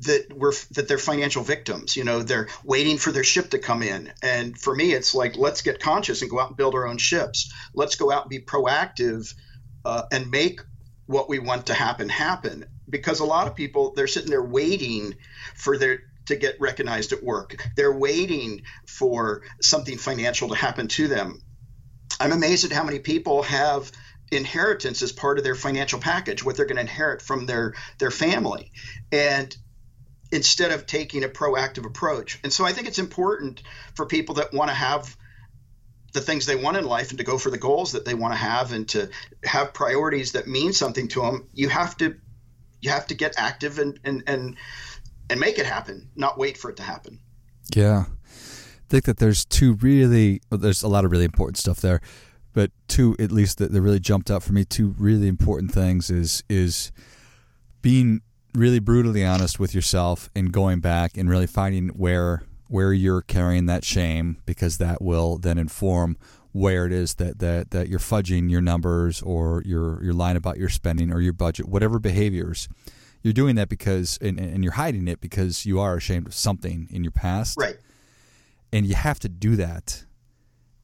that 0.00 0.26
we're 0.36 0.52
that 0.72 0.88
they're 0.88 0.98
financial 0.98 1.44
victims. 1.44 1.96
You 1.96 2.02
know, 2.02 2.20
they're 2.24 2.48
waiting 2.64 2.98
for 2.98 3.12
their 3.12 3.22
ship 3.22 3.50
to 3.50 3.60
come 3.60 3.80
in. 3.80 4.12
And 4.20 4.58
for 4.58 4.74
me, 4.74 4.90
it's 4.92 5.14
like 5.14 5.36
let's 5.36 5.62
get 5.62 5.78
conscious 5.78 6.20
and 6.20 6.28
go 6.28 6.40
out 6.40 6.48
and 6.48 6.56
build 6.56 6.74
our 6.74 6.84
own 6.84 6.98
ships. 6.98 7.54
Let's 7.74 7.94
go 7.94 8.10
out 8.10 8.22
and 8.22 8.28
be 8.28 8.40
proactive 8.40 9.32
uh, 9.84 10.02
and 10.10 10.32
make 10.32 10.62
what 11.06 11.28
we 11.28 11.38
want 11.38 11.66
to 11.66 11.74
happen 11.74 12.08
happen. 12.08 12.64
Because 12.90 13.20
a 13.20 13.24
lot 13.24 13.46
of 13.46 13.54
people 13.54 13.92
they're 13.94 14.08
sitting 14.08 14.30
there 14.30 14.42
waiting 14.42 15.14
for 15.54 15.78
their 15.78 16.00
to 16.26 16.34
get 16.34 16.56
recognized 16.58 17.12
at 17.12 17.22
work. 17.22 17.54
They're 17.76 17.96
waiting 17.96 18.62
for 18.88 19.42
something 19.62 19.96
financial 19.98 20.48
to 20.48 20.56
happen 20.56 20.88
to 20.88 21.06
them. 21.06 21.40
I'm 22.18 22.32
amazed 22.32 22.64
at 22.64 22.72
how 22.72 22.82
many 22.82 22.98
people 22.98 23.44
have 23.44 23.92
inheritance 24.30 25.02
as 25.02 25.12
part 25.12 25.38
of 25.38 25.44
their 25.44 25.54
financial 25.54 25.98
package, 25.98 26.44
what 26.44 26.56
they're 26.56 26.66
going 26.66 26.76
to 26.76 26.82
inherit 26.82 27.22
from 27.22 27.46
their 27.46 27.74
their 27.98 28.10
family, 28.10 28.72
and 29.12 29.56
instead 30.32 30.72
of 30.72 30.86
taking 30.86 31.22
a 31.22 31.28
proactive 31.28 31.86
approach. 31.86 32.40
And 32.42 32.52
so 32.52 32.64
I 32.64 32.72
think 32.72 32.88
it's 32.88 32.98
important 32.98 33.62
for 33.94 34.06
people 34.06 34.36
that 34.36 34.52
want 34.52 34.68
to 34.68 34.74
have 34.74 35.16
the 36.12 36.20
things 36.20 36.46
they 36.46 36.56
want 36.56 36.76
in 36.76 36.84
life 36.84 37.10
and 37.10 37.18
to 37.18 37.24
go 37.24 37.38
for 37.38 37.50
the 37.50 37.58
goals 37.58 37.92
that 37.92 38.04
they 38.04 38.14
want 38.14 38.32
to 38.32 38.38
have 38.38 38.72
and 38.72 38.88
to 38.88 39.10
have 39.44 39.74
priorities 39.74 40.32
that 40.32 40.46
mean 40.46 40.72
something 40.72 41.08
to 41.08 41.20
them. 41.20 41.48
You 41.52 41.68
have 41.68 41.96
to 41.98 42.16
you 42.80 42.90
have 42.90 43.06
to 43.08 43.14
get 43.14 43.34
active 43.36 43.78
and 43.78 43.98
and 44.04 44.22
and 44.26 44.56
and 45.30 45.40
make 45.40 45.58
it 45.58 45.66
happen, 45.66 46.10
not 46.16 46.38
wait 46.38 46.56
for 46.58 46.70
it 46.70 46.76
to 46.76 46.82
happen. 46.82 47.20
Yeah. 47.74 48.04
I 48.08 48.86
think 48.88 49.04
that 49.04 49.18
there's 49.18 49.44
two 49.44 49.74
really 49.74 50.40
there's 50.50 50.82
a 50.82 50.88
lot 50.88 51.04
of 51.04 51.10
really 51.10 51.24
important 51.24 51.58
stuff 51.58 51.80
there 51.80 52.00
but 52.54 52.70
two 52.88 53.14
at 53.18 53.30
least 53.30 53.58
that, 53.58 53.72
that 53.72 53.82
really 53.82 54.00
jumped 54.00 54.30
out 54.30 54.42
for 54.42 54.54
me 54.54 54.64
two 54.64 54.94
really 54.98 55.28
important 55.28 55.70
things 55.70 56.10
is 56.10 56.42
is 56.48 56.90
being 57.82 58.22
really 58.54 58.78
brutally 58.78 59.24
honest 59.24 59.60
with 59.60 59.74
yourself 59.74 60.30
and 60.34 60.52
going 60.52 60.80
back 60.80 61.18
and 61.18 61.28
really 61.28 61.46
finding 61.46 61.88
where 61.90 62.42
where 62.68 62.92
you're 62.92 63.22
carrying 63.22 63.66
that 63.66 63.84
shame 63.84 64.38
because 64.46 64.78
that 64.78 65.02
will 65.02 65.36
then 65.36 65.58
inform 65.58 66.16
where 66.54 66.86
it 66.86 66.92
is 66.92 67.14
that, 67.16 67.40
that, 67.40 67.72
that 67.72 67.88
you're 67.88 67.98
fudging 67.98 68.48
your 68.48 68.60
numbers 68.60 69.20
or 69.22 69.60
you're, 69.66 70.02
you're 70.04 70.14
lying 70.14 70.36
about 70.36 70.56
your 70.56 70.68
spending 70.68 71.12
or 71.12 71.20
your 71.20 71.32
budget, 71.32 71.68
whatever 71.68 71.98
behaviors. 71.98 72.68
You're 73.22 73.32
doing 73.32 73.56
that 73.56 73.68
because, 73.68 74.18
and, 74.20 74.38
and 74.38 74.62
you're 74.62 74.74
hiding 74.74 75.08
it 75.08 75.20
because 75.20 75.66
you 75.66 75.80
are 75.80 75.96
ashamed 75.96 76.28
of 76.28 76.34
something 76.34 76.86
in 76.90 77.02
your 77.02 77.10
past. 77.10 77.58
Right. 77.58 77.76
And 78.72 78.86
you 78.86 78.94
have 78.94 79.18
to 79.20 79.28
do 79.28 79.56
that 79.56 80.04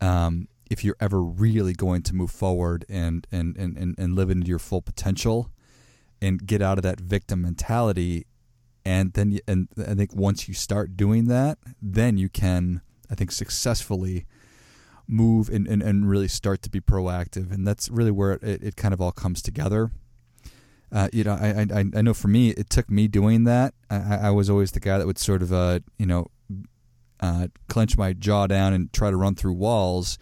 um, 0.00 0.48
if 0.70 0.84
you're 0.84 0.96
ever 1.00 1.20
really 1.20 1.72
going 1.72 2.00
to 2.02 2.14
move 2.14 2.30
forward 2.30 2.86
and 2.88 3.26
and, 3.30 3.56
and, 3.56 3.76
and, 3.76 3.98
and 3.98 4.14
live 4.14 4.30
into 4.30 4.46
your 4.46 4.60
full 4.60 4.80
potential 4.80 5.50
and 6.22 6.46
get 6.46 6.62
out 6.62 6.78
of 6.78 6.82
that 6.82 7.00
victim 7.00 7.42
mentality 7.42 8.24
and 8.84 9.12
then 9.12 9.38
and 9.46 9.68
I 9.76 9.94
think 9.94 10.14
once 10.14 10.48
you 10.48 10.54
start 10.54 10.96
doing 10.96 11.26
that 11.26 11.58
then 11.82 12.16
you 12.16 12.28
can 12.28 12.80
I 13.10 13.16
think 13.16 13.32
successfully 13.32 14.26
move 15.08 15.48
and, 15.48 15.66
and, 15.66 15.82
and 15.82 16.08
really 16.08 16.28
start 16.28 16.62
to 16.62 16.70
be 16.70 16.80
proactive. 16.80 17.50
And 17.50 17.66
that's 17.66 17.88
really 17.90 18.12
where 18.12 18.34
it, 18.34 18.62
it 18.62 18.76
kind 18.76 18.94
of 18.94 19.00
all 19.00 19.10
comes 19.10 19.42
together. 19.42 19.90
Uh, 20.92 21.08
you 21.12 21.22
know 21.22 21.34
I, 21.34 21.66
I 21.72 21.84
I 21.94 22.02
know 22.02 22.14
for 22.14 22.26
me 22.26 22.50
it 22.50 22.68
took 22.68 22.90
me 22.90 23.06
doing 23.06 23.44
that. 23.44 23.74
I, 23.90 24.18
I 24.22 24.30
was 24.30 24.50
always 24.50 24.72
the 24.72 24.80
guy 24.80 24.98
that 24.98 25.06
would 25.06 25.18
sort 25.18 25.42
of 25.42 25.52
uh 25.52 25.80
you 25.98 26.06
know 26.06 26.26
uh, 27.20 27.48
clench 27.68 27.98
my 27.98 28.12
jaw 28.12 28.46
down 28.46 28.72
and 28.72 28.92
try 28.92 29.10
to 29.10 29.16
run 29.16 29.34
through 29.34 29.52
walls 29.52 30.18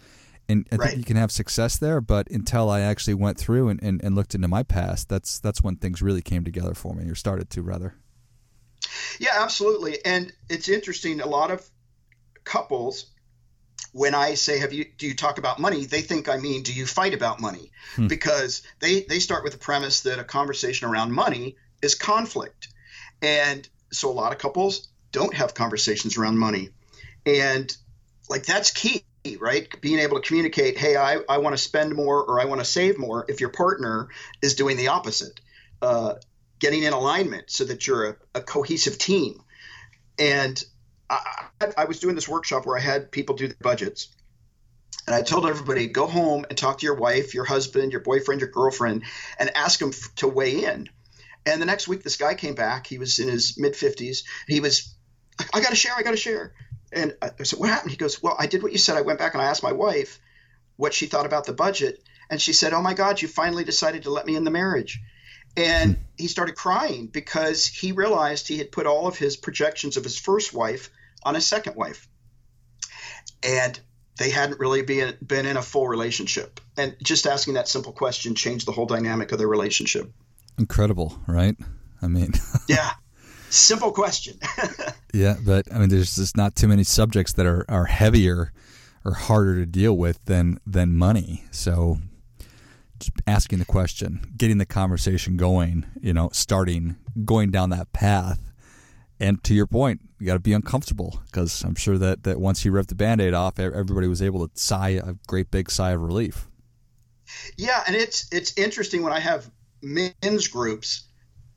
and 0.49 0.67
I 0.71 0.75
right. 0.75 0.87
think 0.87 0.97
you 0.97 1.05
can 1.05 1.15
have 1.15 1.31
success 1.31 1.77
there. 1.77 2.01
But 2.01 2.29
until 2.29 2.69
I 2.69 2.81
actually 2.81 3.13
went 3.13 3.37
through 3.37 3.69
and, 3.69 3.81
and, 3.81 4.03
and 4.03 4.15
looked 4.15 4.33
into 4.33 4.47
my 4.47 4.63
past, 4.63 5.07
that's 5.07 5.39
that's 5.39 5.61
when 5.61 5.75
things 5.75 6.01
really 6.01 6.23
came 6.23 6.43
together 6.43 6.73
for 6.73 6.95
me, 6.95 7.09
or 7.09 7.15
started 7.15 7.49
to 7.51 7.61
rather. 7.61 7.95
Yeah, 9.19 9.35
absolutely. 9.35 10.03
And 10.03 10.33
it's 10.49 10.67
interesting. 10.67 11.21
A 11.21 11.27
lot 11.27 11.51
of 11.51 11.69
couples, 12.43 13.05
when 13.93 14.15
I 14.15 14.33
say, 14.33 14.57
"Have 14.59 14.73
you? 14.73 14.85
Do 14.97 15.07
you 15.07 15.15
talk 15.15 15.37
about 15.37 15.59
money?" 15.59 15.85
They 15.85 16.01
think 16.01 16.27
I 16.27 16.37
mean, 16.37 16.63
"Do 16.63 16.73
you 16.73 16.87
fight 16.87 17.13
about 17.13 17.39
money?" 17.39 17.71
Hmm. 17.95 18.07
Because 18.07 18.63
they 18.79 19.03
they 19.03 19.19
start 19.19 19.43
with 19.43 19.53
the 19.53 19.59
premise 19.59 20.01
that 20.01 20.19
a 20.19 20.23
conversation 20.23 20.89
around 20.89 21.13
money 21.13 21.55
is 21.81 21.93
conflict, 21.93 22.69
and 23.21 23.67
so 23.91 24.09
a 24.09 24.13
lot 24.13 24.31
of 24.31 24.39
couples 24.39 24.89
don't 25.11 25.33
have 25.33 25.53
conversations 25.53 26.17
around 26.17 26.37
money, 26.37 26.69
and 27.25 27.75
like 28.29 28.45
that's 28.45 28.71
key 28.71 29.03
right? 29.39 29.67
Being 29.81 29.99
able 29.99 30.19
to 30.19 30.27
communicate, 30.27 30.77
hey, 30.77 30.95
I, 30.95 31.19
I 31.27 31.39
want 31.39 31.53
to 31.53 31.61
spend 31.61 31.95
more 31.95 32.23
or 32.23 32.39
I 32.39 32.45
want 32.45 32.61
to 32.61 32.65
save 32.65 32.97
more 32.97 33.25
if 33.27 33.41
your 33.41 33.49
partner 33.49 34.09
is 34.41 34.55
doing 34.55 34.77
the 34.77 34.89
opposite. 34.89 35.39
Uh, 35.81 36.15
getting 36.59 36.83
in 36.83 36.93
alignment 36.93 37.49
so 37.49 37.63
that 37.63 37.87
you're 37.87 38.09
a, 38.09 38.15
a 38.35 38.41
cohesive 38.41 38.97
team. 38.97 39.41
And 40.19 40.61
I, 41.09 41.47
I 41.77 41.85
was 41.85 41.99
doing 41.99 42.15
this 42.15 42.27
workshop 42.27 42.65
where 42.65 42.77
I 42.77 42.81
had 42.81 43.11
people 43.11 43.35
do 43.35 43.47
their 43.47 43.57
budgets. 43.61 44.09
And 45.07 45.15
I 45.15 45.21
told 45.21 45.45
everybody, 45.45 45.87
go 45.87 46.05
home 46.05 46.45
and 46.49 46.57
talk 46.57 46.79
to 46.79 46.85
your 46.85 46.95
wife, 46.95 47.33
your 47.33 47.45
husband, 47.45 47.91
your 47.91 48.01
boyfriend, 48.01 48.41
your 48.41 48.49
girlfriend, 48.51 49.03
and 49.39 49.55
ask 49.55 49.79
them 49.79 49.91
to 50.17 50.27
weigh 50.27 50.65
in. 50.65 50.89
And 51.45 51.61
the 51.61 51.65
next 51.65 51.87
week, 51.87 52.03
this 52.03 52.17
guy 52.17 52.35
came 52.35 52.53
back. 52.53 52.85
He 52.85 52.99
was 52.99 53.17
in 53.17 53.27
his 53.27 53.57
mid 53.57 53.73
50s. 53.73 54.23
He 54.47 54.59
was, 54.59 54.93
I 55.53 55.61
got 55.61 55.69
to 55.69 55.75
share, 55.75 55.93
I 55.97 56.03
got 56.03 56.11
to 56.11 56.17
share. 56.17 56.53
And 56.91 57.15
I 57.21 57.43
said, 57.43 57.59
What 57.59 57.69
happened? 57.69 57.91
He 57.91 57.97
goes, 57.97 58.21
Well, 58.21 58.35
I 58.37 58.47
did 58.47 58.63
what 58.63 58.71
you 58.71 58.77
said. 58.77 58.97
I 58.97 59.01
went 59.01 59.19
back 59.19 59.33
and 59.33 59.41
I 59.41 59.45
asked 59.45 59.63
my 59.63 59.73
wife 59.73 60.19
what 60.75 60.93
she 60.93 61.07
thought 61.07 61.25
about 61.25 61.45
the 61.45 61.53
budget. 61.53 62.03
And 62.29 62.41
she 62.41 62.53
said, 62.53 62.73
Oh 62.73 62.81
my 62.81 62.93
God, 62.93 63.21
you 63.21 63.27
finally 63.27 63.63
decided 63.63 64.03
to 64.03 64.11
let 64.11 64.25
me 64.25 64.35
in 64.35 64.43
the 64.43 64.51
marriage. 64.51 65.01
And 65.57 65.97
he 66.17 66.27
started 66.27 66.55
crying 66.55 67.07
because 67.07 67.65
he 67.65 67.91
realized 67.91 68.47
he 68.47 68.59
had 68.59 68.71
put 68.71 68.85
all 68.85 69.07
of 69.07 69.17
his 69.17 69.35
projections 69.35 69.97
of 69.97 70.03
his 70.03 70.17
first 70.17 70.53
wife 70.53 70.89
on 71.23 71.35
his 71.35 71.45
second 71.45 71.75
wife. 71.75 72.07
And 73.43 73.79
they 74.17 74.29
hadn't 74.29 74.59
really 74.59 74.83
been, 74.83 75.17
been 75.25 75.45
in 75.45 75.57
a 75.57 75.61
full 75.61 75.87
relationship. 75.87 76.59
And 76.77 76.95
just 77.01 77.25
asking 77.25 77.55
that 77.55 77.67
simple 77.67 77.93
question 77.93 78.35
changed 78.35 78.67
the 78.67 78.71
whole 78.71 78.85
dynamic 78.85 79.31
of 79.31 79.37
their 79.37 79.47
relationship. 79.47 80.11
Incredible, 80.57 81.19
right? 81.27 81.55
I 82.01 82.07
mean, 82.07 82.33
yeah. 82.67 82.91
Simple 83.49 83.91
question. 83.91 84.39
yeah, 85.13 85.35
but 85.43 85.73
I 85.73 85.79
mean, 85.79 85.89
there's 85.89 86.15
just 86.15 86.37
not 86.37 86.55
too 86.55 86.67
many 86.67 86.83
subjects 86.83 87.33
that 87.33 87.45
are, 87.45 87.65
are 87.67 87.85
heavier 87.85 88.51
or 89.03 89.13
harder 89.13 89.55
to 89.55 89.65
deal 89.65 89.97
with 89.97 90.23
than 90.25 90.59
than 90.65 90.95
money. 90.95 91.45
So, 91.51 91.97
just 92.99 93.11
asking 93.25 93.59
the 93.59 93.65
question, 93.65 94.33
getting 94.37 94.57
the 94.57 94.65
conversation 94.65 95.37
going, 95.37 95.85
you 96.01 96.13
know, 96.13 96.29
starting 96.31 96.97
going 97.25 97.51
down 97.51 97.69
that 97.71 97.91
path. 97.93 98.39
And 99.21 99.43
to 99.43 99.53
your 99.53 99.67
point, 99.67 100.01
you 100.19 100.27
got 100.27 100.35
to 100.35 100.39
be 100.39 100.53
uncomfortable 100.53 101.21
because 101.25 101.63
I'm 101.63 101.75
sure 101.75 101.97
that, 101.97 102.23
that 102.23 102.39
once 102.39 102.63
you 102.63 102.71
ripped 102.71 102.87
the 102.87 102.95
band 102.95 103.19
aid 103.19 103.33
off, 103.33 103.59
everybody 103.59 104.07
was 104.07 104.21
able 104.21 104.47
to 104.47 104.57
sigh 104.57 104.89
a 104.91 105.15
great 105.27 105.51
big 105.51 105.69
sigh 105.69 105.91
of 105.91 106.01
relief. 106.01 106.47
Yeah, 107.57 107.83
and 107.85 107.95
it's 107.95 108.27
it's 108.31 108.57
interesting 108.57 109.03
when 109.03 109.13
I 109.13 109.19
have 109.19 109.49
men's 109.81 110.47
groups 110.47 111.08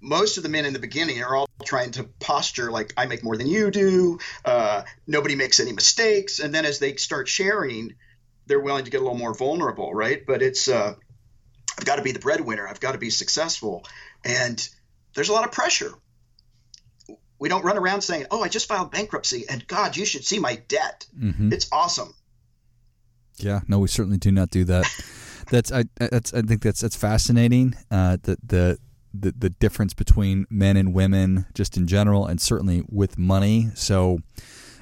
most 0.02 0.36
of 0.36 0.42
the 0.42 0.48
men 0.48 0.66
in 0.66 0.72
the 0.72 0.80
beginning 0.80 1.22
are 1.22 1.34
all 1.34 1.48
trying 1.64 1.92
to 1.92 2.04
posture 2.18 2.70
like 2.70 2.92
I 2.96 3.06
make 3.06 3.22
more 3.22 3.36
than 3.36 3.46
you 3.46 3.70
do. 3.70 4.18
Uh, 4.44 4.82
nobody 5.06 5.36
makes 5.36 5.60
any 5.60 5.72
mistakes, 5.72 6.40
and 6.40 6.52
then 6.52 6.66
as 6.66 6.80
they 6.80 6.96
start 6.96 7.28
sharing, 7.28 7.94
they're 8.46 8.60
willing 8.60 8.84
to 8.84 8.90
get 8.90 9.00
a 9.00 9.04
little 9.04 9.18
more 9.18 9.32
vulnerable, 9.32 9.94
right? 9.94 10.26
But 10.26 10.42
it's 10.42 10.68
uh, 10.68 10.94
I've 11.78 11.84
got 11.84 11.96
to 11.96 12.02
be 12.02 12.12
the 12.12 12.18
breadwinner. 12.18 12.66
I've 12.66 12.80
got 12.80 12.92
to 12.92 12.98
be 12.98 13.10
successful, 13.10 13.86
and 14.24 14.68
there's 15.14 15.28
a 15.28 15.32
lot 15.32 15.44
of 15.44 15.52
pressure. 15.52 15.92
We 17.38 17.48
don't 17.48 17.64
run 17.64 17.78
around 17.78 18.02
saying, 18.02 18.26
"Oh, 18.30 18.42
I 18.42 18.48
just 18.48 18.66
filed 18.66 18.90
bankruptcy, 18.90 19.44
and 19.48 19.64
God, 19.66 19.96
you 19.96 20.04
should 20.04 20.24
see 20.24 20.40
my 20.40 20.56
debt. 20.66 21.06
Mm-hmm. 21.16 21.52
It's 21.52 21.68
awesome." 21.70 22.12
Yeah, 23.38 23.60
no, 23.68 23.78
we 23.78 23.88
certainly 23.88 24.18
do 24.18 24.32
not 24.32 24.50
do 24.50 24.64
that. 24.64 24.84
that's 25.50 25.70
I 25.70 25.84
that's 25.96 26.34
I 26.34 26.42
think 26.42 26.62
that's 26.62 26.80
that's 26.80 26.96
fascinating. 26.96 27.74
Uh, 27.90 28.16
the 28.22 28.36
the 28.44 28.78
the, 29.14 29.32
the 29.32 29.50
difference 29.50 29.94
between 29.94 30.46
men 30.50 30.76
and 30.76 30.94
women 30.94 31.46
just 31.54 31.76
in 31.76 31.86
general 31.86 32.26
and 32.26 32.40
certainly 32.40 32.82
with 32.88 33.18
money. 33.18 33.70
So 33.74 34.18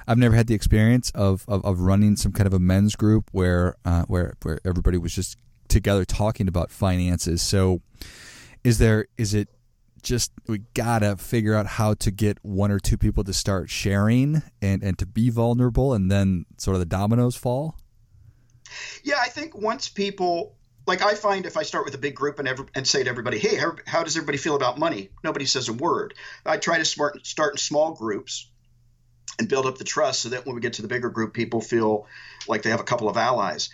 I've 0.07 0.17
never 0.17 0.35
had 0.35 0.47
the 0.47 0.55
experience 0.55 1.11
of, 1.11 1.45
of, 1.47 1.63
of 1.65 1.79
running 1.79 2.15
some 2.15 2.31
kind 2.31 2.47
of 2.47 2.53
a 2.53 2.59
men's 2.59 2.95
group 2.95 3.29
where 3.31 3.75
uh, 3.85 4.03
where 4.03 4.35
where 4.41 4.59
everybody 4.65 4.97
was 4.97 5.13
just 5.13 5.37
together 5.67 6.05
talking 6.05 6.47
about 6.47 6.71
finances. 6.71 7.41
So 7.41 7.81
is 8.63 8.77
there 8.77 9.07
is 9.17 9.33
it 9.33 9.49
just 10.01 10.31
we 10.47 10.59
gotta 10.73 11.15
figure 11.17 11.53
out 11.53 11.65
how 11.65 11.93
to 11.95 12.11
get 12.11 12.39
one 12.41 12.71
or 12.71 12.79
two 12.79 12.97
people 12.97 13.23
to 13.23 13.33
start 13.33 13.69
sharing 13.69 14.41
and, 14.61 14.83
and 14.83 14.97
to 14.97 15.05
be 15.05 15.29
vulnerable 15.29 15.93
and 15.93 16.11
then 16.11 16.45
sort 16.57 16.75
of 16.75 16.79
the 16.79 16.85
dominoes 16.85 17.35
fall? 17.35 17.77
Yeah, 19.03 19.19
I 19.21 19.29
think 19.29 19.55
once 19.55 19.89
people 19.89 20.55
like 20.91 21.01
I 21.01 21.15
find 21.15 21.45
if 21.45 21.55
I 21.55 21.63
start 21.63 21.85
with 21.85 21.95
a 21.95 21.97
big 21.97 22.15
group 22.15 22.37
and 22.37 22.49
ever, 22.49 22.65
and 22.75 22.85
say 22.85 23.01
to 23.01 23.09
everybody, 23.09 23.39
"Hey, 23.39 23.55
how, 23.55 23.77
how, 23.87 24.03
does 24.03 24.17
everybody 24.17 24.37
feel 24.37 24.57
about 24.57 24.77
money?" 24.77 25.09
Nobody 25.23 25.45
says 25.45 25.69
a 25.69 25.73
word. 25.73 26.15
I 26.45 26.57
try 26.57 26.79
to 26.79 26.83
smart, 26.83 27.25
start 27.25 27.53
in 27.53 27.57
small 27.57 27.93
groups 27.93 28.49
and 29.39 29.47
build 29.47 29.67
up 29.67 29.77
the 29.77 29.85
trust 29.85 30.19
so 30.23 30.29
that 30.29 30.45
when 30.45 30.53
we 30.53 30.59
get 30.59 30.73
to 30.73 30.81
the 30.81 30.89
bigger 30.89 31.09
group, 31.09 31.33
people 31.33 31.61
feel 31.61 32.07
like 32.45 32.63
they 32.63 32.71
have 32.71 32.81
a 32.81 32.89
couple 32.91 33.07
of 33.07 33.15
allies. 33.15 33.69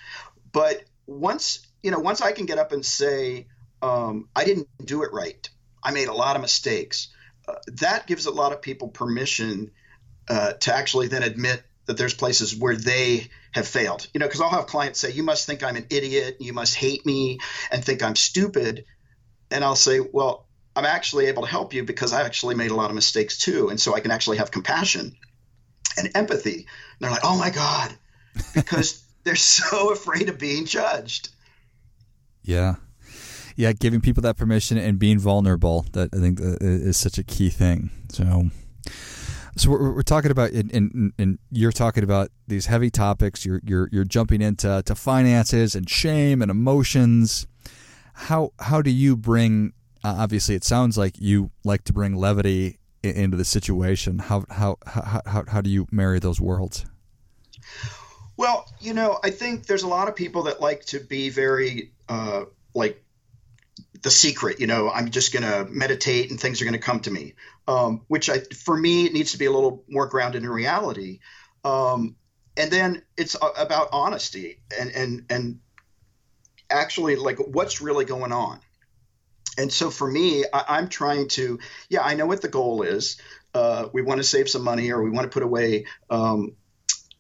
But 0.52 0.84
once 1.08 1.66
you 1.82 1.90
know, 1.90 1.98
once 1.98 2.22
I 2.22 2.34
can 2.34 2.46
get 2.46 2.60
up 2.60 2.72
and 2.72 2.86
say, 2.86 3.48
um, 3.82 4.30
"I 4.36 4.46
didn't 4.46 4.68
do 4.86 5.02
it 5.02 5.12
right. 5.12 5.50
I 5.82 5.94
made 5.94 6.10
a 6.10 6.14
lot 6.14 6.36
of 6.36 6.44
mistakes," 6.44 7.08
uh, 7.48 7.56
that 7.82 8.06
gives 8.06 8.28
a 8.28 8.32
lot 8.32 8.54
of 8.54 8.62
people 8.62 8.90
permission 8.90 9.72
uh, 10.30 10.54
to 10.54 10.76
actually 10.76 11.08
then 11.08 11.24
admit 11.24 11.64
that 11.88 11.98
there's 11.98 12.14
places 12.14 12.56
where 12.56 12.76
they 12.76 13.28
have 13.52 13.68
failed. 13.68 14.08
You 14.14 14.20
know, 14.20 14.28
because 14.28 14.42
I'll 14.42 14.50
have 14.50 14.68
clients 14.68 15.00
say, 15.00 15.12
"You 15.12 15.24
must 15.24 15.46
think 15.46 15.64
I'm 15.64 15.76
an 15.76 15.88
idiot. 15.90 16.38
You 16.40 16.54
must 16.54 16.76
hate 16.76 17.06
me 17.06 17.40
and 17.72 17.84
think 17.84 18.04
I'm 18.04 18.16
stupid," 18.16 18.86
and 19.52 19.64
I'll 19.64 19.76
say, 19.76 20.00
"Well." 20.00 20.46
I'm 20.76 20.86
actually 20.86 21.26
able 21.26 21.42
to 21.42 21.50
help 21.50 21.74
you 21.74 21.84
because 21.84 22.14
I 22.14 22.22
actually 22.22 22.54
made 22.54 22.70
a 22.70 22.76
lot 22.76 22.92
of 22.92 22.96
mistakes 22.96 23.40
too. 23.40 23.70
And 23.70 23.82
so 23.82 23.96
I 23.96 24.00
can 24.00 24.12
actually 24.12 24.38
have 24.38 24.52
compassion 24.52 25.16
and 25.98 26.12
empathy. 26.16 26.56
And 26.56 26.66
they're 27.00 27.10
like, 27.10 27.24
oh 27.24 27.38
my 27.38 27.50
God, 27.50 27.92
because 28.54 29.04
they're 29.24 29.36
so 29.36 29.92
afraid 29.92 30.30
of 30.30 30.38
being 30.38 30.66
judged. 30.66 31.30
Yeah. 32.44 32.76
Yeah, 33.56 33.74
giving 33.74 34.02
people 34.02 34.22
that 34.22 34.38
permission 34.38 34.78
and 34.78 35.00
being 35.00 35.18
vulnerable 35.18 35.88
that 35.94 36.10
I 36.14 36.18
think 36.18 36.40
uh, 36.40 36.58
is 36.62 36.96
such 36.96 37.18
a 37.18 37.24
key 37.24 37.50
thing. 37.50 37.90
So, 38.10 38.52
so 39.58 39.72
we're, 39.72 39.92
we're 39.96 40.02
talking 40.02 40.32
about, 40.32 40.52
and, 40.52 41.14
and, 41.18 41.40
you're 41.52 41.72
talking 41.72 42.04
about 42.04 42.30
these 42.48 42.66
heavy 42.66 42.90
topics. 42.90 43.46
You're 43.46 43.62
you're 43.64 43.90
you're 43.92 44.04
jumping 44.04 44.42
into 44.42 44.84
to 44.86 44.96
finances 44.96 45.76
and 45.76 45.90
shame 45.90 46.42
and 46.42 46.52
emotions. 46.52 47.48
How 48.14 48.54
how 48.60 48.82
do 48.82 48.92
you 48.92 49.16
bring? 49.16 49.74
Uh, 50.04 50.16
obviously, 50.20 50.56
it 50.56 50.64
sounds 50.64 50.98
like 50.98 51.20
you 51.20 51.52
like 51.64 51.84
to 51.86 51.94
bring 51.94 52.16
levity 52.16 52.80
into 53.04 53.38
the 53.38 53.46
situation. 53.46 54.20
How 54.20 54.46
how 54.50 54.78
how 54.86 55.22
how, 55.26 55.44
how 55.48 55.62
do 55.62 55.70
you 55.70 55.88
marry 55.92 56.20
those 56.20 56.40
worlds? 56.40 56.86
Well, 58.38 58.72
you 58.80 58.94
know, 58.94 59.20
I 59.24 59.32
think 59.32 59.66
there's 59.66 59.84
a 59.84 59.88
lot 59.88 60.08
of 60.08 60.16
people 60.16 60.44
that 60.44 60.62
like 60.62 60.86
to 60.86 61.00
be 61.00 61.30
very 61.30 61.92
uh, 62.08 62.46
like 62.76 63.04
the 64.08 64.12
secret. 64.12 64.62
You 64.62 64.68
know, 64.68 64.90
I'm 64.90 65.12
just 65.12 65.34
going 65.34 65.44
to 65.44 65.70
meditate 65.70 66.32
and 66.32 66.40
things 66.40 66.62
are 66.62 66.66
going 66.66 66.74
to 66.74 66.80
come 66.80 67.02
to 67.02 67.12
me. 67.12 67.34
Um, 67.68 68.04
which 68.08 68.30
I, 68.30 68.40
for 68.40 68.76
me, 68.76 69.06
it 69.06 69.12
needs 69.12 69.34
to 69.34 69.38
be 69.38 69.48
a 69.48 69.52
little 69.52 69.84
more 69.90 70.08
grounded 70.08 70.44
in 70.44 70.50
reality. 70.50 71.20
Um, 71.66 72.16
and 72.56 72.72
then 72.72 73.02
it's 73.18 73.36
about 73.36 73.90
honesty 73.92 74.62
and 74.80 74.90
and 74.92 75.26
and 75.30 75.60
actually 76.70 77.18
like 77.18 77.38
what's 77.40 77.82
really 77.82 78.06
going 78.06 78.32
on. 78.32 78.62
And 79.58 79.74
so 79.74 79.90
for 79.90 80.10
me, 80.10 80.46
I, 80.54 80.80
am 80.80 80.88
trying 80.88 81.28
to, 81.30 81.60
yeah, 81.90 82.02
I 82.02 82.14
know 82.14 82.28
what 82.28 82.42
the 82.42 82.48
goal 82.48 82.84
is. 82.84 83.18
Uh, 83.54 83.90
we 83.92 84.04
want 84.04 84.20
to 84.20 84.24
save 84.24 84.48
some 84.48 84.64
money, 84.64 84.92
or 84.92 85.04
we 85.04 85.10
want 85.10 85.26
to 85.26 85.34
put 85.34 85.44
away. 85.44 85.86
Um, 86.10 86.56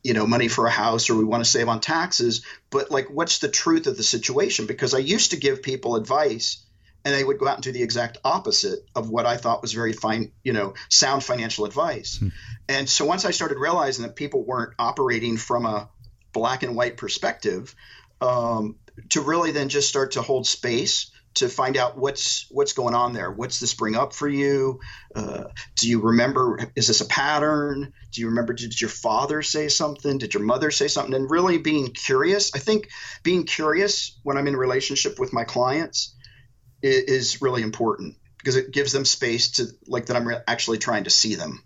you 0.03 0.13
know 0.13 0.25
money 0.25 0.47
for 0.47 0.67
a 0.67 0.71
house 0.71 1.09
or 1.09 1.15
we 1.15 1.25
want 1.25 1.43
to 1.43 1.49
save 1.49 1.67
on 1.67 1.81
taxes 1.81 2.45
but 2.69 2.91
like 2.91 3.09
what's 3.09 3.39
the 3.39 3.49
truth 3.49 3.87
of 3.87 3.97
the 3.97 4.03
situation 4.03 4.65
because 4.65 4.93
i 4.93 4.99
used 4.99 5.31
to 5.31 5.37
give 5.37 5.61
people 5.61 5.97
advice 5.97 6.63
and 7.07 7.15
they 7.15 7.23
would 7.23 7.39
go 7.39 7.47
out 7.47 7.55
and 7.55 7.63
do 7.63 7.71
the 7.71 7.83
exact 7.83 8.17
opposite 8.25 8.79
of 8.93 9.09
what 9.09 9.25
I 9.25 9.37
thought 9.37 9.61
was 9.61 9.71
very 9.71 9.93
fine, 9.93 10.33
you 10.43 10.51
know, 10.51 10.73
sound 10.89 11.23
financial 11.23 11.63
advice. 11.63 12.17
Hmm. 12.17 12.27
And 12.67 12.89
so 12.89 13.05
once 13.05 13.23
I 13.23 13.31
started 13.31 13.59
realizing 13.59 14.03
that 14.03 14.17
people 14.17 14.43
weren't 14.43 14.73
operating 14.77 15.37
from 15.37 15.65
a 15.65 15.87
black 16.33 16.63
and 16.63 16.75
white 16.75 16.97
perspective, 16.97 17.73
um, 18.19 18.75
to 19.11 19.21
really 19.21 19.51
then 19.51 19.69
just 19.69 19.87
start 19.87 20.11
to 20.11 20.21
hold 20.21 20.47
space 20.47 21.09
to 21.35 21.47
find 21.47 21.77
out 21.77 21.97
what's 21.97 22.45
what's 22.49 22.73
going 22.73 22.93
on 22.93 23.13
there. 23.13 23.31
What's 23.31 23.61
this 23.61 23.73
bring 23.73 23.95
up 23.95 24.13
for 24.13 24.27
you? 24.27 24.81
Uh, 25.15 25.45
do 25.79 25.87
you 25.87 26.01
remember? 26.01 26.59
Is 26.75 26.87
this 26.87 26.99
a 26.99 27.05
pattern? 27.05 27.93
Do 28.11 28.21
you 28.21 28.27
remember? 28.27 28.51
Did 28.51 28.81
your 28.81 28.89
father 28.89 29.41
say 29.43 29.69
something? 29.69 30.17
Did 30.17 30.33
your 30.33 30.43
mother 30.43 30.71
say 30.71 30.89
something? 30.89 31.13
And 31.13 31.31
really 31.31 31.57
being 31.57 31.93
curious. 31.93 32.53
I 32.53 32.59
think 32.59 32.89
being 33.23 33.45
curious 33.45 34.19
when 34.23 34.35
I'm 34.35 34.47
in 34.47 34.57
relationship 34.57 35.19
with 35.19 35.31
my 35.31 35.45
clients 35.45 36.15
is 36.87 37.41
really 37.41 37.61
important 37.61 38.15
because 38.37 38.55
it 38.55 38.71
gives 38.71 38.91
them 38.91 39.05
space 39.05 39.51
to 39.51 39.67
like 39.87 40.07
that 40.07 40.17
I'm 40.17 40.29
actually 40.47 40.77
trying 40.77 41.05
to 41.05 41.09
see 41.09 41.35
them. 41.35 41.63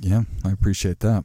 Yeah, 0.00 0.22
I 0.44 0.50
appreciate 0.50 1.00
that. 1.00 1.24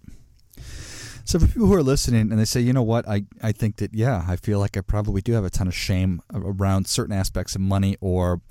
So 1.26 1.40
for 1.40 1.48
people 1.48 1.68
who 1.68 1.74
are 1.74 1.84
listening 1.84 2.32
and 2.32 2.40
they 2.40 2.46
say, 2.46 2.62
you 2.62 2.72
know 2.72 2.84
what, 2.84 3.06
I, 3.08 3.26
I 3.44 3.52
think 3.52 3.78
that 3.78 3.94
yeah, 3.94 4.24
I 4.28 4.38
feel 4.38 4.60
like 4.60 4.78
I 4.78 4.82
probably 4.82 5.22
do 5.22 5.34
have 5.34 5.44
a 5.44 5.50
ton 5.50 5.68
of 5.68 5.76
shame 5.76 6.22
around 6.34 6.88
certain 6.88 7.14
aspects 7.14 7.54
of 7.54 7.62
money, 7.62 7.98
or 8.00 8.42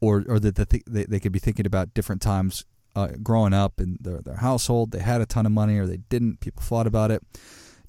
or 0.00 0.24
or 0.28 0.38
that 0.38 0.54
the, 0.54 0.82
they 0.86 1.04
they 1.04 1.18
could 1.18 1.32
be 1.32 1.40
thinking 1.40 1.66
about 1.66 1.94
different 1.94 2.22
times 2.22 2.64
uh, 2.94 3.08
growing 3.22 3.52
up 3.52 3.80
in 3.80 3.98
their 4.00 4.20
their 4.20 4.36
household, 4.36 4.92
they 4.92 5.00
had 5.00 5.20
a 5.20 5.26
ton 5.26 5.46
of 5.46 5.52
money 5.52 5.78
or 5.78 5.86
they 5.86 5.96
didn't. 5.96 6.40
People 6.40 6.62
thought 6.62 6.86
about 6.86 7.10
it. 7.10 7.22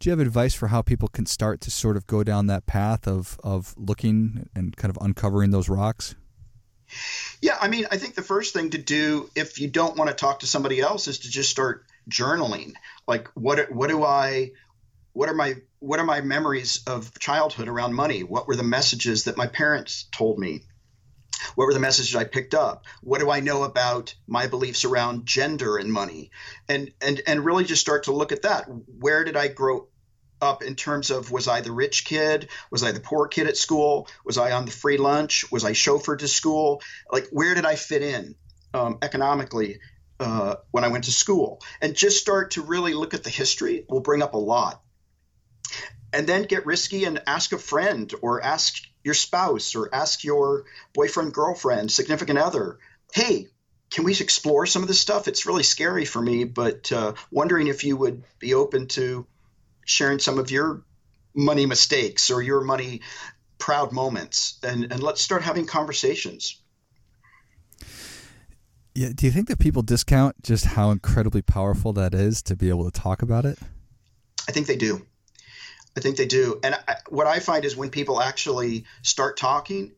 Do 0.03 0.09
you 0.09 0.17
have 0.17 0.19
advice 0.19 0.53
for 0.53 0.67
how 0.67 0.81
people 0.81 1.07
can 1.07 1.25
start 1.25 1.61
to 1.61 1.71
sort 1.71 1.95
of 1.95 2.05
go 2.07 2.25
down 2.25 2.47
that 2.47 2.65
path 2.65 3.07
of 3.07 3.39
of 3.41 3.73
looking 3.77 4.49
and 4.53 4.75
kind 4.75 4.89
of 4.89 4.97
uncovering 4.99 5.51
those 5.51 5.69
rocks? 5.69 6.15
Yeah, 7.41 7.57
I 7.61 7.69
mean, 7.69 7.87
I 7.89 7.95
think 7.95 8.15
the 8.15 8.21
first 8.21 8.53
thing 8.53 8.71
to 8.71 8.77
do 8.77 9.29
if 9.33 9.61
you 9.61 9.69
don't 9.69 9.95
want 9.95 10.09
to 10.09 10.13
talk 10.13 10.41
to 10.41 10.45
somebody 10.45 10.81
else 10.81 11.07
is 11.07 11.19
to 11.19 11.29
just 11.29 11.49
start 11.49 11.85
journaling. 12.09 12.73
Like 13.07 13.29
what 13.29 13.71
what 13.71 13.87
do 13.87 14.03
I 14.03 14.51
what 15.13 15.29
are 15.29 15.33
my 15.33 15.55
what 15.79 16.01
are 16.01 16.05
my 16.05 16.19
memories 16.19 16.83
of 16.85 17.17
childhood 17.17 17.69
around 17.69 17.93
money? 17.93 18.23
What 18.23 18.45
were 18.45 18.57
the 18.57 18.63
messages 18.63 19.23
that 19.23 19.37
my 19.37 19.47
parents 19.47 20.09
told 20.11 20.37
me? 20.37 20.63
What 21.55 21.65
were 21.65 21.73
the 21.73 21.79
messages 21.79 22.13
I 22.13 22.25
picked 22.25 22.53
up? 22.53 22.87
What 23.03 23.21
do 23.21 23.31
I 23.31 23.39
know 23.39 23.63
about 23.63 24.15
my 24.27 24.47
beliefs 24.47 24.83
around 24.83 25.25
gender 25.25 25.77
and 25.77 25.93
money? 25.93 26.31
And 26.67 26.91
and 26.99 27.21
and 27.25 27.45
really 27.45 27.63
just 27.63 27.79
start 27.79 28.03
to 28.03 28.11
look 28.11 28.33
at 28.33 28.41
that. 28.41 28.65
Where 28.99 29.23
did 29.23 29.37
I 29.37 29.47
grow 29.47 29.87
up 30.43 30.61
in 30.61 30.75
terms 30.75 31.09
of 31.09 31.31
was 31.31 31.47
I 31.47 31.61
the 31.61 31.71
rich 31.71 32.05
kid? 32.05 32.49
Was 32.69 32.83
I 32.83 32.91
the 32.91 32.99
poor 32.99 33.27
kid 33.27 33.47
at 33.47 33.57
school? 33.57 34.07
Was 34.25 34.37
I 34.37 34.51
on 34.51 34.65
the 34.65 34.71
free 34.71 34.97
lunch? 34.97 35.51
Was 35.51 35.63
I 35.63 35.71
chauffeured 35.71 36.19
to 36.19 36.27
school? 36.27 36.81
Like 37.11 37.27
where 37.31 37.55
did 37.55 37.65
I 37.65 37.75
fit 37.75 38.03
in 38.03 38.35
um, 38.73 38.99
economically 39.01 39.79
uh, 40.19 40.55
when 40.71 40.83
I 40.83 40.89
went 40.89 41.05
to 41.05 41.11
school? 41.11 41.61
And 41.81 41.95
just 41.95 42.19
start 42.19 42.51
to 42.51 42.61
really 42.61 42.93
look 42.93 43.13
at 43.13 43.23
the 43.23 43.29
history 43.31 43.85
will 43.89 44.01
bring 44.01 44.21
up 44.21 44.35
a 44.35 44.37
lot. 44.37 44.81
And 46.11 46.27
then 46.27 46.43
get 46.43 46.67
risky 46.67 47.05
and 47.05 47.23
ask 47.25 47.53
a 47.53 47.57
friend 47.57 48.13
or 48.21 48.43
ask 48.43 48.83
your 49.03 49.15
spouse 49.15 49.75
or 49.75 49.89
ask 49.93 50.23
your 50.23 50.65
boyfriend, 50.93 51.33
girlfriend, 51.33 51.91
significant 51.91 52.37
other, 52.37 52.77
hey, 53.13 53.47
can 53.93 54.03
we 54.03 54.11
explore 54.11 54.65
some 54.65 54.81
of 54.81 54.87
this 54.87 54.99
stuff? 54.99 55.27
It's 55.27 55.45
really 55.45 55.63
scary 55.63 56.05
for 56.05 56.21
me, 56.21 56.45
but 56.45 56.91
uh, 56.91 57.13
wondering 57.31 57.67
if 57.67 57.83
you 57.83 57.95
would 57.95 58.23
be 58.39 58.55
open 58.55 58.87
to 58.89 59.27
sharing 59.85 60.19
some 60.19 60.39
of 60.39 60.51
your 60.51 60.83
money 61.33 61.65
mistakes 61.65 62.31
or 62.31 62.41
your 62.41 62.61
money 62.61 63.01
proud 63.57 63.91
moments, 63.91 64.59
and, 64.63 64.91
and 64.91 65.01
let's 65.01 65.21
start 65.21 65.41
having 65.41 65.65
conversations. 65.65 66.61
Yeah, 68.95 69.09
do 69.15 69.25
you 69.25 69.31
think 69.31 69.47
that 69.47 69.57
people 69.57 69.81
discount 69.81 70.41
just 70.43 70.65
how 70.65 70.91
incredibly 70.91 71.41
powerful 71.41 71.93
that 71.93 72.13
is 72.13 72.41
to 72.43 72.55
be 72.55 72.69
able 72.69 72.89
to 72.89 72.91
talk 72.91 73.21
about 73.21 73.45
it? 73.45 73.57
I 74.47 74.51
think 74.51 74.67
they 74.67 74.75
do. 74.75 75.05
I 75.97 75.99
think 75.99 76.17
they 76.17 76.25
do. 76.25 76.59
And 76.63 76.75
I, 76.75 76.95
what 77.09 77.25
I 77.25 77.39
find 77.39 77.65
is 77.65 77.75
when 77.75 77.89
people 77.89 78.21
actually 78.21 78.85
start 79.01 79.37
talking, 79.37 79.93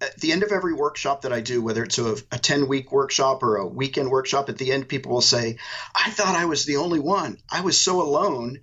at 0.00 0.18
the 0.20 0.32
end 0.32 0.42
of 0.42 0.50
every 0.50 0.72
workshop 0.72 1.22
that 1.22 1.32
I 1.32 1.40
do, 1.40 1.62
whether 1.62 1.84
it's 1.84 1.98
a, 1.98 2.16
a 2.32 2.38
10 2.38 2.66
week 2.66 2.90
workshop 2.90 3.42
or 3.42 3.56
a 3.56 3.66
weekend 3.66 4.10
workshop, 4.10 4.48
at 4.48 4.58
the 4.58 4.72
end, 4.72 4.88
people 4.88 5.12
will 5.12 5.20
say, 5.20 5.58
I 5.94 6.10
thought 6.10 6.34
I 6.34 6.46
was 6.46 6.64
the 6.64 6.76
only 6.76 6.98
one. 6.98 7.38
I 7.50 7.60
was 7.60 7.80
so 7.80 8.02
alone. 8.02 8.60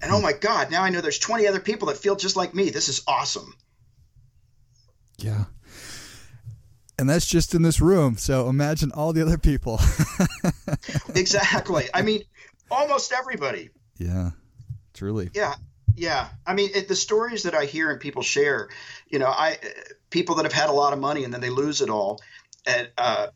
And 0.00 0.12
oh 0.12 0.20
my 0.20 0.32
God, 0.32 0.70
now 0.70 0.82
I 0.82 0.90
know 0.90 1.00
there's 1.00 1.18
20 1.18 1.46
other 1.46 1.60
people 1.60 1.88
that 1.88 1.96
feel 1.96 2.16
just 2.16 2.36
like 2.36 2.54
me. 2.54 2.70
This 2.70 2.88
is 2.88 3.02
awesome. 3.06 3.54
Yeah. 5.18 5.44
And 6.98 7.08
that's 7.08 7.26
just 7.26 7.54
in 7.54 7.62
this 7.62 7.80
room. 7.80 8.16
So 8.16 8.48
imagine 8.48 8.92
all 8.92 9.12
the 9.12 9.22
other 9.22 9.38
people. 9.38 9.80
exactly. 11.14 11.88
I 11.94 12.02
mean, 12.02 12.22
almost 12.70 13.12
everybody. 13.12 13.70
Yeah, 13.96 14.30
truly. 14.94 15.30
Yeah. 15.34 15.54
Yeah, 15.96 16.28
I 16.46 16.54
mean 16.54 16.70
it, 16.76 16.86
the 16.86 16.94
stories 16.94 17.42
that 17.42 17.54
I 17.54 17.64
hear 17.64 17.90
and 17.90 17.98
people 17.98 18.22
share, 18.22 18.68
you 19.08 19.18
know, 19.18 19.26
I 19.26 19.58
people 20.10 20.36
that 20.36 20.44
have 20.44 20.52
had 20.52 20.68
a 20.68 20.72
lot 20.72 20.92
of 20.92 21.00
money 21.00 21.24
and 21.24 21.34
then 21.34 21.40
they 21.40 21.50
lose 21.50 21.80
it 21.80 21.90
all, 21.90 22.20
and 22.64 22.88
uh, 22.96 23.26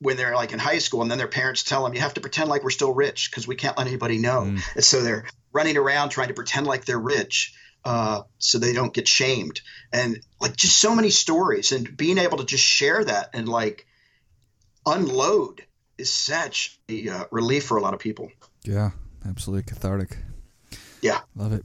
when 0.00 0.16
they're 0.16 0.34
like 0.34 0.52
in 0.52 0.58
high 0.58 0.78
school, 0.78 1.02
and 1.02 1.10
then 1.10 1.18
their 1.18 1.28
parents 1.28 1.62
tell 1.62 1.84
them 1.84 1.94
you 1.94 2.00
have 2.00 2.14
to 2.14 2.20
pretend 2.20 2.48
like 2.48 2.62
we're 2.62 2.70
still 2.70 2.94
rich 2.94 3.30
because 3.30 3.46
we 3.46 3.56
can't 3.56 3.76
let 3.78 3.86
anybody 3.86 4.18
know, 4.18 4.42
mm. 4.42 4.60
and 4.74 4.84
so 4.84 5.02
they're 5.02 5.26
running 5.52 5.76
around 5.76 6.10
trying 6.10 6.28
to 6.28 6.34
pretend 6.34 6.66
like 6.66 6.84
they're 6.84 6.98
rich. 6.98 7.54
Uh, 7.84 8.22
so 8.38 8.58
they 8.58 8.72
don't 8.72 8.92
get 8.92 9.06
shamed 9.06 9.60
and 9.92 10.18
like 10.40 10.56
just 10.56 10.76
so 10.76 10.92
many 10.92 11.08
stories 11.08 11.70
and 11.70 11.96
being 11.96 12.18
able 12.18 12.38
to 12.38 12.44
just 12.44 12.64
share 12.64 13.04
that 13.04 13.30
and 13.32 13.48
like 13.48 13.86
unload 14.84 15.62
is 15.96 16.12
such 16.12 16.80
a 16.88 17.08
uh, 17.08 17.24
relief 17.30 17.64
for 17.64 17.76
a 17.76 17.80
lot 17.80 17.94
of 17.94 18.00
people 18.00 18.28
yeah 18.64 18.90
absolutely 19.24 19.62
cathartic 19.62 20.18
yeah. 21.06 21.20
Love 21.34 21.52
it. 21.52 21.64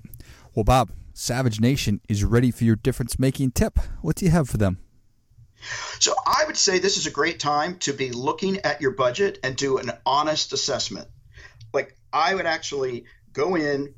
Well, 0.53 0.63
Bob, 0.63 0.91
Savage 1.13 1.59
Nation 1.59 2.01
is 2.07 2.23
ready 2.23 2.51
for 2.51 2.63
your 2.63 2.75
difference 2.75 3.17
making 3.17 3.51
tip. 3.51 3.79
What 4.01 4.15
do 4.15 4.25
you 4.25 4.31
have 4.31 4.49
for 4.49 4.57
them? 4.57 4.79
So 5.99 6.13
I 6.25 6.45
would 6.45 6.57
say 6.57 6.79
this 6.79 6.97
is 6.97 7.07
a 7.07 7.11
great 7.11 7.39
time 7.39 7.77
to 7.79 7.93
be 7.93 8.11
looking 8.11 8.59
at 8.61 8.81
your 8.81 8.91
budget 8.91 9.39
and 9.43 9.55
do 9.55 9.77
an 9.77 9.91
honest 10.05 10.53
assessment. 10.53 11.07
Like 11.73 11.95
I 12.11 12.35
would 12.35 12.45
actually 12.45 13.05
go 13.33 13.55
in. 13.55 13.93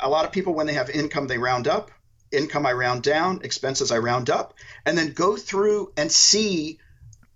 A 0.00 0.08
lot 0.08 0.24
of 0.24 0.32
people, 0.32 0.54
when 0.54 0.66
they 0.66 0.74
have 0.74 0.90
income, 0.90 1.28
they 1.28 1.38
round 1.38 1.68
up. 1.68 1.90
Income 2.32 2.66
I 2.66 2.72
round 2.72 3.04
down, 3.04 3.42
expenses 3.44 3.92
I 3.92 3.98
round 3.98 4.30
up, 4.30 4.54
and 4.84 4.98
then 4.98 5.12
go 5.12 5.36
through 5.36 5.92
and 5.96 6.10
see 6.10 6.80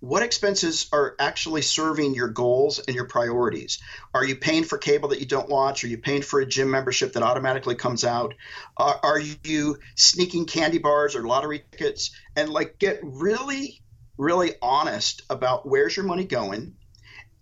what 0.01 0.23
expenses 0.23 0.89
are 0.93 1.15
actually 1.19 1.61
serving 1.61 2.15
your 2.15 2.29
goals 2.29 2.79
and 2.79 2.97
your 2.97 3.05
priorities? 3.05 3.79
Are 4.15 4.25
you 4.25 4.35
paying 4.35 4.65
for 4.65 4.79
cable 4.79 5.11
that 5.11 5.21
you 5.21 5.27
don't 5.27 5.49
watch? 5.49 5.85
Are 5.85 5.89
you 5.89 5.99
paying 5.99 6.23
for 6.23 6.41
a 6.41 6.47
gym 6.47 6.71
membership 6.71 7.13
that 7.13 7.23
automatically 7.23 7.75
comes 7.75 8.03
out? 8.03 8.35
Uh, 8.79 8.95
are 9.03 9.21
you 9.21 9.79
sneaking 9.97 10.47
candy 10.47 10.79
bars 10.79 11.15
or 11.15 11.23
lottery 11.23 11.65
tickets? 11.71 12.13
And 12.35 12.49
like 12.49 12.79
get 12.79 13.01
really, 13.03 13.83
really 14.17 14.55
honest 14.63 15.23
about 15.29 15.69
where's 15.69 15.95
your 15.95 16.07
money 16.07 16.25
going 16.25 16.77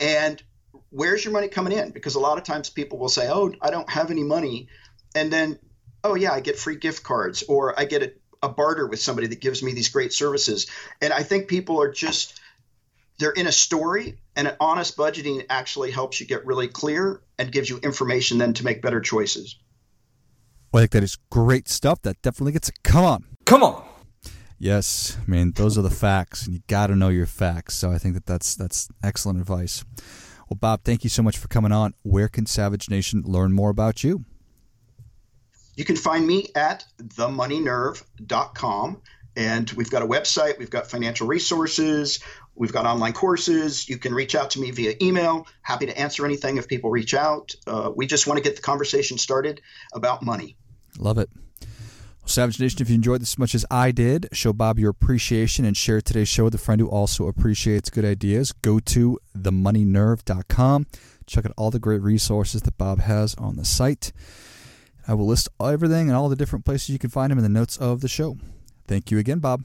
and 0.00 0.42
where's 0.90 1.24
your 1.24 1.32
money 1.32 1.48
coming 1.48 1.72
in? 1.72 1.90
Because 1.90 2.16
a 2.16 2.20
lot 2.20 2.38
of 2.38 2.44
times 2.44 2.70
people 2.70 2.98
will 2.98 3.08
say, 3.08 3.28
oh, 3.30 3.52
I 3.60 3.70
don't 3.70 3.90
have 3.90 4.10
any 4.10 4.24
money. 4.24 4.68
And 5.14 5.32
then, 5.32 5.60
oh, 6.02 6.16
yeah, 6.16 6.32
I 6.32 6.40
get 6.40 6.58
free 6.58 6.76
gift 6.76 7.04
cards 7.04 7.44
or 7.44 7.78
I 7.78 7.84
get 7.84 8.02
a, 8.02 8.12
a 8.42 8.48
barter 8.48 8.86
with 8.88 9.00
somebody 9.00 9.28
that 9.28 9.40
gives 9.40 9.62
me 9.62 9.74
these 9.74 9.90
great 9.90 10.12
services. 10.12 10.66
And 11.00 11.12
I 11.12 11.22
think 11.22 11.46
people 11.46 11.80
are 11.80 11.92
just 11.92 12.40
they're 13.18 13.30
in 13.30 13.46
a 13.46 13.52
story 13.52 14.18
and 14.36 14.48
an 14.48 14.56
honest 14.60 14.96
budgeting 14.96 15.44
actually 15.50 15.90
helps 15.90 16.20
you 16.20 16.26
get 16.26 16.46
really 16.46 16.68
clear 16.68 17.20
and 17.38 17.50
gives 17.50 17.68
you 17.68 17.78
information 17.78 18.38
then 18.38 18.52
to 18.54 18.64
make 18.64 18.80
better 18.80 19.00
choices. 19.00 19.56
Well, 20.72 20.80
i 20.80 20.82
think 20.82 20.92
that 20.92 21.02
is 21.02 21.16
great 21.30 21.68
stuff. 21.68 22.02
That 22.02 22.20
definitely 22.22 22.52
gets 22.52 22.68
it. 22.68 22.82
Come 22.82 23.04
on. 23.04 23.24
Come 23.44 23.62
on. 23.62 23.84
Yes 24.60 25.16
i 25.24 25.30
mean 25.30 25.52
those 25.52 25.78
are 25.78 25.82
the 25.82 25.90
facts 25.90 26.44
and 26.44 26.54
you 26.54 26.62
got 26.66 26.88
to 26.88 26.96
know 26.96 27.10
your 27.10 27.26
facts 27.26 27.76
so 27.76 27.92
i 27.92 27.98
think 27.98 28.14
that 28.14 28.26
that's 28.26 28.56
that's 28.56 28.88
excellent 29.02 29.40
advice. 29.40 29.84
Well 30.48 30.58
bob 30.60 30.84
thank 30.84 31.04
you 31.04 31.10
so 31.10 31.22
much 31.22 31.38
for 31.38 31.48
coming 31.48 31.72
on. 31.72 31.94
Where 32.02 32.28
can 32.28 32.46
savage 32.46 32.90
nation 32.90 33.22
learn 33.24 33.52
more 33.52 33.70
about 33.70 34.04
you? 34.04 34.24
You 35.76 35.84
can 35.84 35.94
find 35.94 36.26
me 36.26 36.48
at 36.56 36.84
themoneynerve.com 37.00 39.00
and 39.38 39.70
we've 39.70 39.90
got 39.90 40.02
a 40.02 40.06
website, 40.06 40.58
we've 40.58 40.68
got 40.68 40.90
financial 40.90 41.28
resources, 41.28 42.18
we've 42.58 42.72
got 42.72 42.84
online 42.84 43.12
courses. 43.12 43.88
You 43.88 43.98
can 43.98 44.12
reach 44.12 44.34
out 44.34 44.50
to 44.50 44.60
me 44.60 44.70
via 44.70 44.94
email. 45.00 45.46
Happy 45.62 45.86
to 45.86 45.98
answer 45.98 46.24
anything 46.24 46.58
if 46.58 46.68
people 46.68 46.90
reach 46.90 47.14
out. 47.14 47.54
Uh, 47.66 47.90
we 47.94 48.06
just 48.06 48.26
want 48.26 48.38
to 48.38 48.44
get 48.44 48.56
the 48.56 48.62
conversation 48.62 49.16
started 49.16 49.62
about 49.94 50.22
money. 50.22 50.56
Love 50.98 51.18
it. 51.18 51.30
Well, 51.62 52.26
Savage 52.26 52.60
Nation, 52.60 52.82
if 52.82 52.90
you 52.90 52.96
enjoyed 52.96 53.22
this 53.22 53.34
as 53.34 53.38
much 53.38 53.54
as 53.54 53.64
I 53.70 53.92
did, 53.92 54.28
show 54.32 54.52
Bob 54.52 54.78
your 54.78 54.90
appreciation 54.90 55.64
and 55.64 55.76
share 55.76 56.00
today's 56.00 56.28
show 56.28 56.44
with 56.44 56.54
a 56.54 56.58
friend 56.58 56.80
who 56.80 56.88
also 56.88 57.28
appreciates 57.28 57.88
good 57.88 58.04
ideas. 58.04 58.52
Go 58.52 58.80
to 58.80 59.18
themoneynerve.com. 59.36 60.86
Check 61.26 61.46
out 61.46 61.52
all 61.56 61.70
the 61.70 61.78
great 61.78 62.02
resources 62.02 62.62
that 62.62 62.76
Bob 62.76 63.00
has 63.00 63.34
on 63.36 63.56
the 63.56 63.64
site. 63.64 64.12
I 65.06 65.14
will 65.14 65.26
list 65.26 65.48
everything 65.62 66.08
and 66.08 66.16
all 66.16 66.28
the 66.28 66.36
different 66.36 66.64
places 66.64 66.90
you 66.90 66.98
can 66.98 67.10
find 67.10 67.30
them 67.30 67.38
in 67.38 67.44
the 67.44 67.48
notes 67.48 67.76
of 67.76 68.00
the 68.00 68.08
show. 68.08 68.36
Thank 68.86 69.10
you 69.10 69.18
again, 69.18 69.38
Bob. 69.38 69.64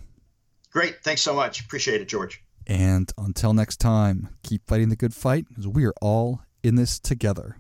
Great. 0.71 1.03
Thanks 1.03 1.21
so 1.21 1.34
much. 1.34 1.62
Appreciate 1.62 2.01
it, 2.01 2.08
George. 2.08 2.43
And 2.65 3.12
until 3.17 3.54
next 3.54 3.78
time, 3.78 4.30
keep 4.43 4.67
fighting 4.67 4.89
the 4.89 4.95
good 4.95 5.13
fight 5.13 5.47
because 5.49 5.67
we 5.67 5.86
are 5.86 5.93
all 6.02 6.41
in 6.63 6.76
this 6.76 6.99
together. 6.99 7.58